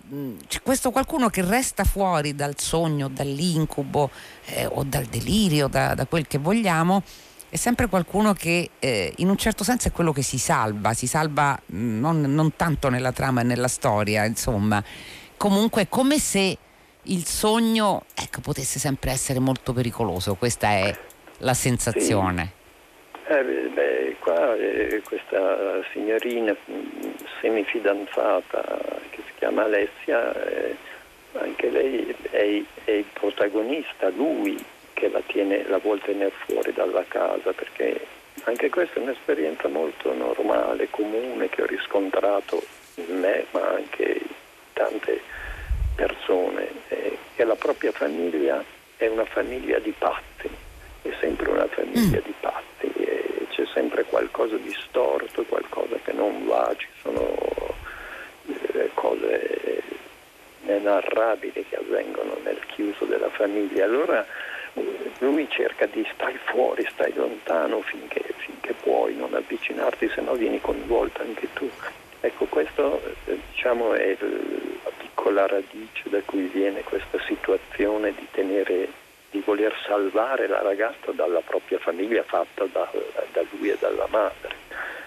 questo 0.62 0.90
qualcuno 0.90 1.28
che 1.28 1.42
resta 1.42 1.84
fuori 1.84 2.34
dal 2.34 2.58
sogno, 2.58 3.08
dall'incubo 3.08 4.10
eh, 4.46 4.66
o 4.66 4.84
dal 4.84 5.04
delirio, 5.04 5.68
da, 5.68 5.94
da, 5.94 6.06
quel 6.06 6.26
che 6.26 6.38
vogliamo, 6.38 7.02
è 7.48 7.56
sempre 7.56 7.88
qualcuno 7.88 8.32
che 8.32 8.70
eh, 8.78 9.12
in 9.16 9.28
un 9.28 9.36
certo 9.36 9.64
senso 9.64 9.88
è 9.88 9.92
quello 9.92 10.12
che 10.12 10.22
si 10.22 10.38
salva, 10.38 10.94
si 10.94 11.06
salva 11.06 11.60
non, 11.66 12.20
non 12.20 12.54
tanto 12.56 12.88
nella 12.88 13.12
trama 13.12 13.40
e 13.40 13.44
nella 13.44 13.68
storia, 13.68 14.24
insomma, 14.24 14.82
comunque 15.40 15.88
come 15.88 16.18
se 16.18 16.54
il 17.04 17.24
sogno 17.24 18.04
ecco, 18.14 18.42
potesse 18.42 18.78
sempre 18.78 19.10
essere 19.12 19.38
molto 19.38 19.72
pericoloso, 19.72 20.34
questa 20.34 20.68
è 20.68 20.94
la 21.38 21.54
sensazione. 21.54 22.52
Sì. 23.24 23.32
Eh, 23.32 23.42
beh, 23.42 24.16
qua 24.20 24.54
eh, 24.54 25.00
questa 25.02 25.80
signorina 25.92 26.54
mm, 26.70 27.12
semifidanzata 27.40 28.62
che 29.08 29.22
si 29.24 29.32
chiama 29.38 29.64
Alessia, 29.64 30.34
eh, 30.44 30.76
anche 31.38 31.70
lei 31.70 32.14
è, 32.32 32.62
è, 32.84 32.90
il 32.90 33.06
protagonista, 33.10 34.10
lui 34.10 34.62
che 34.92 35.08
la, 35.08 35.22
tiene, 35.24 35.64
la 35.68 35.78
vuole 35.78 36.02
tenere 36.02 36.32
fuori 36.44 36.70
dalla 36.74 37.04
casa, 37.08 37.52
perché 37.52 37.98
anche 38.44 38.68
questa 38.68 39.00
è 39.00 39.02
un'esperienza 39.02 39.68
molto 39.68 40.12
normale, 40.12 40.90
comune, 40.90 41.48
che 41.48 41.62
ho 41.62 41.66
riscontrato 41.66 42.62
in 42.96 43.20
me, 43.20 43.46
ma 43.52 43.66
anche 43.70 44.20
tante 44.80 45.20
persone, 45.94 46.68
eh, 46.88 47.18
che 47.34 47.44
la 47.44 47.56
propria 47.56 47.92
famiglia 47.92 48.62
è 48.96 49.06
una 49.08 49.24
famiglia 49.26 49.78
di 49.78 49.92
pazzi, 49.96 50.48
è 51.02 51.10
sempre 51.20 51.50
una 51.50 51.66
famiglia 51.66 52.18
mm. 52.18 52.24
di 52.24 52.34
pazzi 52.40 52.70
c'è 53.60 53.66
sempre 53.74 54.04
qualcosa 54.04 54.56
di 54.56 54.74
storto, 54.86 55.44
qualcosa 55.44 55.96
che 56.02 56.12
non 56.12 56.46
va, 56.46 56.72
ci 56.78 56.88
sono 57.02 57.36
eh, 58.46 58.90
cose 58.94 59.82
inenarrabili 60.62 61.66
che 61.68 61.76
avvengono 61.76 62.38
nel 62.42 62.58
chiuso 62.66 63.04
della 63.04 63.28
famiglia. 63.28 63.84
Allora 63.84 64.24
eh, 64.74 65.10
lui 65.18 65.46
cerca 65.50 65.84
di 65.86 66.06
stai 66.14 66.38
fuori, 66.44 66.86
stai 66.90 67.12
lontano 67.12 67.82
finché, 67.82 68.22
finché 68.36 68.72
puoi, 68.72 69.14
non 69.14 69.34
avvicinarti, 69.34 70.08
se 70.08 70.22
no 70.22 70.32
vieni 70.34 70.60
coinvolto 70.60 71.20
anche 71.20 71.48
tu. 71.52 71.70
Ecco, 72.22 72.44
questo 72.46 73.00
eh, 73.24 73.38
diciamo, 73.50 73.94
è 73.94 74.16
la 74.20 74.90
piccola 74.96 75.46
radice 75.46 76.08
da 76.10 76.20
cui 76.24 76.46
viene 76.52 76.82
questa 76.82 77.18
situazione 77.26 78.12
di 78.12 78.26
tenere 78.30 78.88
di 79.30 79.40
voler 79.44 79.74
salvare 79.86 80.48
la 80.48 80.60
ragazza 80.60 81.12
dalla 81.12 81.40
propria 81.40 81.78
famiglia 81.78 82.22
fatta 82.24 82.66
da, 82.66 82.90
da 83.32 83.42
lui 83.50 83.70
e 83.70 83.76
dalla 83.78 84.06
madre. 84.10 84.56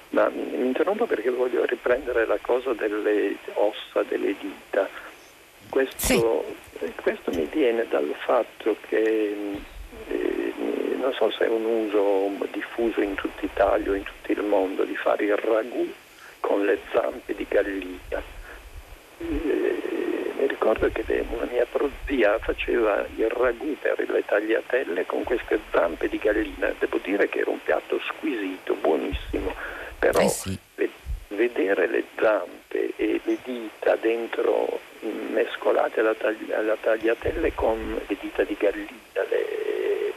Ma 0.10 0.30
mi 0.30 0.66
interrompo 0.66 1.06
perché 1.06 1.30
voglio 1.30 1.66
riprendere 1.66 2.26
la 2.26 2.38
cosa 2.42 2.74
delle 2.74 3.36
ossa, 3.54 4.04
delle 4.04 4.36
dita. 4.40 4.88
Questo, 5.70 5.98
sì. 5.98 6.94
questo 7.02 7.32
mi 7.32 7.48
viene 7.52 7.86
dal 7.90 8.14
fatto 8.20 8.76
che 8.88 9.36
eh, 10.08 10.54
non 10.98 11.14
so 11.14 11.30
se 11.32 11.46
è 11.46 11.50
un 11.50 11.66
uso 11.66 12.48
diffuso 12.52 13.02
in 13.02 13.16
tutta 13.16 13.46
Italia 13.46 13.92
o 13.92 13.96
in 13.96 14.04
tutto 14.04 14.32
il 14.32 14.44
mondo 14.44 14.84
di 14.84 14.96
fare 14.96 15.26
il 15.26 15.36
ragù 15.36 15.92
con 16.54 16.66
le 16.66 16.78
zampe 16.92 17.34
di 17.34 17.48
gallina. 17.50 18.22
Eh, 19.18 20.34
mi 20.38 20.48
ricordo 20.48 20.88
che 20.92 21.04
una 21.32 21.48
mia 21.50 21.66
prozia 21.66 22.38
faceva 22.38 23.04
il 23.16 23.28
ragù 23.30 23.76
per 23.80 24.08
le 24.08 24.24
tagliatelle 24.24 25.08
con 25.08 25.24
queste 25.24 25.60
zampe 25.72 26.08
di 26.08 26.20
gallina. 26.20 26.72
Devo 26.78 27.00
dire 27.02 27.28
che 27.28 27.40
era 27.40 27.50
un 27.50 27.64
piatto 27.64 28.00
squisito, 28.06 28.76
buonissimo, 28.76 29.52
però 29.98 30.20
eh 30.20 30.30
sì. 30.30 30.60
vedere 31.30 31.88
le 31.88 32.04
zampe 32.20 32.94
e 32.98 33.20
le 33.24 33.38
dita 33.44 33.96
dentro 33.96 34.80
mescolate 35.00 36.02
alla, 36.02 36.14
tagli- 36.14 36.52
alla 36.52 36.78
tagliatelle 36.80 37.56
con 37.56 38.00
le 38.06 38.18
dita 38.20 38.44
di 38.44 38.56
gallina, 38.60 39.26
le, 39.30 40.14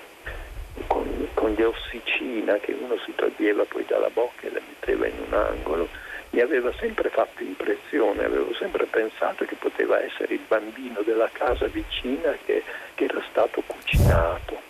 con, 0.87 1.29
con, 1.33 1.51
gli 1.53 1.63
ossicina 1.63 2.59
che 2.59 2.77
uno 2.79 2.97
si 3.05 3.13
toglieva 3.15 3.65
poi 3.65 3.85
dalla 3.87 4.11
bocca 4.11 4.47
e 4.47 4.51
le 4.51 4.63
metteva 4.67 5.07
in 5.07 5.15
un 5.27 5.33
angolo, 5.33 5.89
mi 6.37 6.43
aveva 6.43 6.71
sempre 6.79 7.09
fatto 7.09 7.43
impressione, 7.43 8.23
avevo 8.23 8.53
sempre 8.59 8.85
pensato 8.85 9.47
che 9.47 9.55
poteva 9.55 10.05
essere 10.05 10.35
il 10.35 10.43
bambino 10.47 11.01
della 11.01 11.31
casa 11.33 11.67
vicina 11.67 12.37
che, 12.45 12.63
che 12.95 13.05
era 13.05 13.25
stato 13.31 13.63
cucinato. 13.67 14.61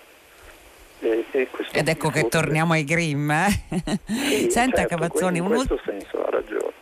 E, 1.01 1.25
e 1.33 1.49
Ed 1.73 1.89
ecco 1.89 2.11
che 2.11 2.29
torniamo 2.29 2.75
ai 2.75 2.85
Grimm. 2.85 3.33
Eh? 3.33 3.63
Sì, 4.07 4.47
Senta 4.49 4.77
certo, 4.77 4.95
Cavazzoni, 4.95 5.39
in 5.39 5.47
questo 5.47 5.81
senso 5.85 6.25
ha 6.25 6.31
ragione. 6.31 6.73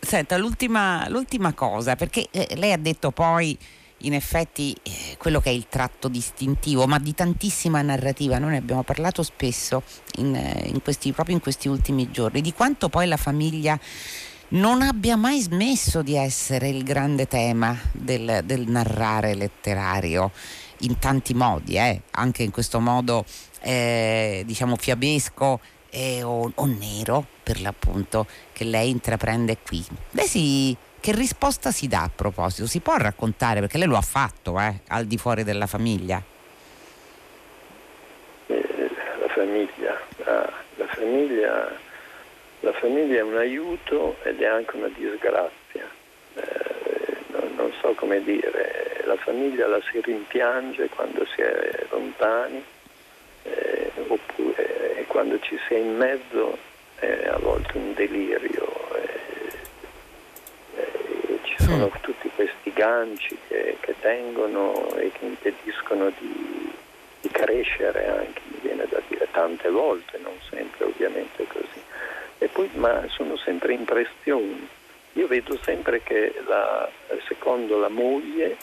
Senta, 0.00 0.38
l'ultima, 0.38 1.06
l'ultima 1.10 1.52
cosa, 1.52 1.94
perché 1.94 2.28
eh, 2.30 2.56
lei 2.56 2.72
ha 2.72 2.78
detto 2.78 3.10
poi 3.10 3.56
in 4.06 4.14
effetti 4.14 4.74
eh, 4.82 5.16
quello 5.18 5.40
che 5.40 5.50
è 5.50 5.52
il 5.52 5.66
tratto 5.68 6.08
distintivo, 6.08 6.86
ma 6.86 6.98
di 6.98 7.14
tantissima 7.14 7.82
narrativa, 7.82 8.38
noi 8.38 8.52
ne 8.52 8.56
abbiamo 8.58 8.82
parlato 8.82 9.22
spesso 9.22 9.82
in, 10.16 10.34
eh, 10.34 10.68
in 10.68 10.82
questi, 10.82 11.12
proprio 11.12 11.34
in 11.34 11.42
questi 11.42 11.68
ultimi 11.68 12.10
giorni, 12.10 12.40
di 12.40 12.52
quanto 12.52 12.88
poi 12.88 13.06
la 13.06 13.16
famiglia 13.16 13.78
non 14.48 14.82
abbia 14.82 15.16
mai 15.16 15.40
smesso 15.40 16.02
di 16.02 16.16
essere 16.16 16.68
il 16.68 16.84
grande 16.84 17.26
tema 17.26 17.76
del, 17.92 18.42
del 18.44 18.68
narrare 18.68 19.34
letterario 19.34 20.30
in 20.80 20.98
tanti 20.98 21.34
modi, 21.34 21.76
eh? 21.76 22.02
anche 22.12 22.42
in 22.42 22.50
questo 22.50 22.78
modo 22.78 23.24
eh, 23.60 24.42
diciamo 24.44 24.76
fiabesco 24.76 25.60
eh, 25.90 26.22
o, 26.22 26.50
o, 26.54 26.66
nero 26.66 27.26
per 27.42 27.60
l'appunto 27.60 28.26
che 28.52 28.64
lei 28.64 28.90
intraprende 28.90 29.58
qui. 29.64 29.84
Lei 30.10 30.26
si, 30.26 30.76
che 31.04 31.12
risposta 31.12 31.70
si 31.70 31.86
dà 31.86 32.04
a 32.04 32.08
proposito? 32.08 32.66
Si 32.66 32.80
può 32.80 32.96
raccontare 32.96 33.60
perché 33.60 33.76
lei 33.76 33.86
lo 33.86 33.98
ha 33.98 34.00
fatto 34.00 34.58
eh, 34.58 34.80
al 34.88 35.04
di 35.04 35.18
fuori 35.18 35.44
della 35.44 35.66
famiglia? 35.66 36.22
Eh, 38.46 38.90
la 39.20 39.28
famiglia, 39.28 40.00
la, 40.24 40.50
la 40.76 40.86
famiglia, 40.86 41.76
la 42.60 42.72
famiglia 42.72 43.18
è 43.18 43.20
un 43.20 43.36
aiuto 43.36 44.16
ed 44.22 44.40
è 44.40 44.46
anche 44.46 44.76
una 44.76 44.88
disgrazia. 44.96 45.86
Eh, 46.36 47.16
non, 47.32 47.52
non 47.54 47.70
so 47.82 47.92
come 47.92 48.24
dire, 48.24 49.02
la 49.04 49.16
famiglia 49.16 49.66
la 49.66 49.82
si 49.90 50.00
rimpiange 50.00 50.88
quando 50.88 51.26
si 51.34 51.42
è 51.42 51.84
lontani 51.90 52.64
eh, 53.42 53.92
oppure 54.06 55.00
eh, 55.00 55.04
quando 55.04 55.38
ci 55.40 55.60
si 55.68 55.74
è 55.74 55.78
in 55.80 55.98
mezzo 55.98 56.56
è 56.98 57.26
a 57.26 57.36
volte 57.36 57.76
un 57.76 57.92
delirio. 57.92 58.84
Sono 61.78 61.90
tutti 62.00 62.30
questi 62.34 62.72
ganci 62.72 63.36
che, 63.48 63.76
che, 63.80 63.94
tengono 64.00 64.94
e 64.96 65.10
che 65.12 65.24
impediscono 65.24 66.10
di, 66.18 66.72
di 67.20 67.28
crescere 67.28 68.08
anche, 68.08 68.40
mi 68.48 68.58
viene 68.62 68.86
da 68.88 69.00
dire 69.08 69.28
tante 69.30 69.68
volte, 69.68 70.18
non 70.22 70.34
sempre 70.48 70.84
ovviamente 70.84 71.46
così. 71.46 71.82
E 72.38 72.48
poi, 72.48 72.70
ma 72.74 73.04
sono 73.08 73.36
sempre 73.36 73.72
impressioni. 73.72 74.68
Io 75.14 75.26
vedo 75.26 75.58
sempre 75.62 76.02
che 76.02 76.34
la, 76.46 76.88
secondo 77.26 77.78
la 77.78 77.88
moglie 77.88 78.56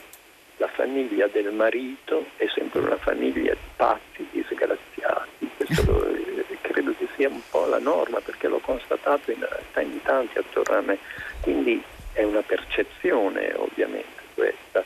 la 0.62 0.67
famiglia 0.67 1.28
del 1.28 1.52
marito 1.52 2.26
è 2.38 2.45
sempre 2.54 2.82
una 2.82 2.97
famiglia 2.97 3.54
di 3.54 3.67
pazzi, 3.76 4.28
disgraziati. 4.30 5.50
Questo 5.58 5.91
lo, 5.91 6.06
eh, 6.06 6.58
credo 6.62 6.93
che 7.00 7.08
sia 7.15 7.30
un 7.30 7.41
po' 7.50 7.65
la 7.65 7.80
norma 7.80 8.19
perché 8.19 8.47
l'ho 8.47 8.60
constatato 8.60 9.32
in, 9.32 9.43
in 9.80 10.02
tanti 10.04 10.38
attorno 10.38 10.78
a 10.78 10.82
me. 10.82 11.00
Quindi 11.41 11.84
è 12.13 12.24
una 12.24 12.41
percezione 12.41 13.54
ovviamente 13.56 14.21
questa, 14.34 14.84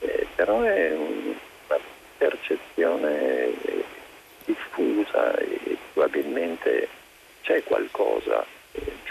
eh, 0.00 0.26
però 0.34 0.62
è 0.62 0.92
un, 0.92 1.34
una 1.68 1.78
percezione 2.18 3.50
diffusa 4.44 5.36
e 5.36 5.76
probabilmente 5.92 6.88
c'è 7.42 7.62
qualcosa 7.64 8.44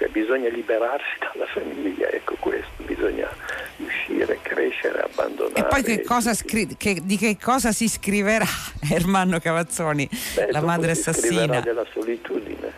cioè 0.02 0.10
bisogna 0.10 0.50
liberarsi 0.50 1.18
dalla 1.32 1.46
famiglia, 1.46 2.10
ecco 2.10 2.36
questo, 2.40 2.72
bisogna 2.78 3.30
uscire, 3.78 4.40
crescere, 4.42 5.02
abbandonare. 5.02 5.60
E 5.60 5.64
poi 5.66 5.84
che 5.84 6.02
cosa 6.02 6.34
scri- 6.34 6.76
che, 6.78 7.00
di 7.04 7.18
che 7.18 7.38
cosa 7.40 7.72
si 7.72 7.88
scriverà 7.88 8.46
Ermanno 8.92 9.40
Cavazzoni, 9.40 10.10
Beh, 10.36 10.52
la 10.52 10.62
madre 10.62 10.96
si 10.96 11.10
assassina? 11.10 11.60
della 11.60 11.86
solitudine, 11.92 12.72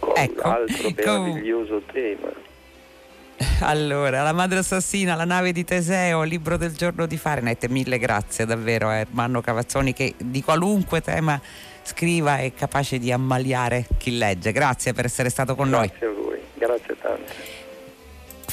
con 0.00 0.16
ecco. 0.16 0.42
altro 0.42 0.90
meraviglioso 0.94 1.82
tema. 1.92 2.41
Allora, 3.64 4.22
La 4.22 4.32
madre 4.32 4.58
assassina, 4.58 5.14
La 5.14 5.24
nave 5.24 5.52
di 5.52 5.64
Teseo, 5.64 6.24
Libro 6.24 6.56
del 6.56 6.72
giorno 6.72 7.06
di 7.06 7.16
Fahrenheit, 7.16 7.64
mille 7.66 7.98
grazie 7.98 8.44
davvero 8.44 8.88
a 8.88 8.96
Ermanno 8.96 9.40
Cavazzoni 9.40 9.92
che 9.92 10.14
di 10.18 10.42
qualunque 10.42 11.00
tema 11.00 11.40
scriva 11.82 12.38
è 12.38 12.52
capace 12.54 12.98
di 12.98 13.12
ammaliare 13.12 13.86
chi 13.98 14.18
legge. 14.18 14.50
Grazie 14.50 14.92
per 14.92 15.04
essere 15.04 15.28
stato 15.28 15.54
con 15.54 15.68
Grazie 15.70 15.88
noi. 15.88 15.98
Grazie 15.98 16.06
a 16.06 16.24
voi, 16.24 16.40
grazie 16.54 16.96
tanto. 17.00 17.61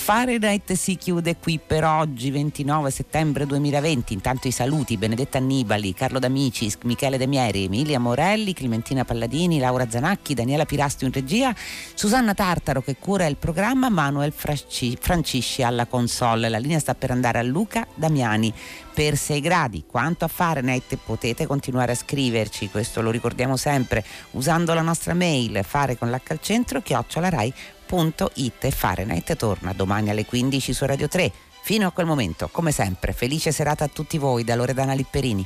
Fahrenheit 0.09 0.73
si 0.73 0.95
chiude 0.95 1.35
qui 1.35 1.59
per 1.63 1.83
oggi, 1.83 2.31
29 2.31 2.89
settembre 2.89 3.45
2020. 3.45 4.13
Intanto 4.13 4.47
i 4.47 4.51
saluti: 4.51 4.97
Benedetta 4.97 5.37
Annibali, 5.37 5.93
Carlo 5.93 6.17
D'Amicis, 6.17 6.79
Michele 6.81 7.19
De 7.19 7.27
Mieri, 7.27 7.65
Emilia 7.65 7.99
Morelli, 7.99 8.55
Clementina 8.55 9.05
Palladini, 9.05 9.59
Laura 9.59 9.87
Zanacchi, 9.87 10.33
Daniela 10.33 10.65
Pirasti 10.65 11.05
in 11.05 11.11
regia, 11.11 11.53
Susanna 11.93 12.33
Tartaro 12.33 12.81
che 12.81 12.95
cura 12.97 13.27
il 13.27 13.35
programma, 13.35 13.89
Manuel 13.89 14.33
Francisci 14.33 15.61
alla 15.61 15.85
console. 15.85 16.49
La 16.49 16.57
linea 16.57 16.79
sta 16.79 16.95
per 16.95 17.11
andare 17.11 17.37
a 17.37 17.43
Luca 17.43 17.85
Damiani 17.93 18.51
per 18.91 19.15
6 19.15 19.39
gradi. 19.41 19.83
Quanto 19.85 20.25
a 20.25 20.27
Fahrenheit 20.27 20.97
potete 21.05 21.45
continuare 21.45 21.91
a 21.91 21.95
scriverci, 21.95 22.71
questo 22.71 23.01
lo 23.01 23.11
ricordiamo 23.11 23.57
sempre, 23.57 24.03
usando 24.31 24.73
la 24.73 24.81
nostra 24.81 25.13
mail 25.13 25.63
fare 25.63 25.99
con 25.99 26.09
l'H 26.09 26.31
al 26.31 26.39
centro 26.41 26.81
chiocciolarai.it 26.81 27.77
e 28.61 28.71
Fahrenheit 28.71 29.35
torna 29.35 29.73
domani 29.73 30.11
alle 30.11 30.23
15 30.23 30.73
su 30.73 30.85
Radio 30.85 31.07
3. 31.07 31.31
Fino 31.63 31.87
a 31.87 31.91
quel 31.91 32.05
momento, 32.05 32.47
come 32.51 32.71
sempre, 32.71 33.13
felice 33.13 33.51
serata 33.51 33.85
a 33.85 33.87
tutti 33.87 34.19
voi 34.19 34.43
da 34.43 34.55
Loredana 34.55 34.93
Lipperini. 34.93 35.45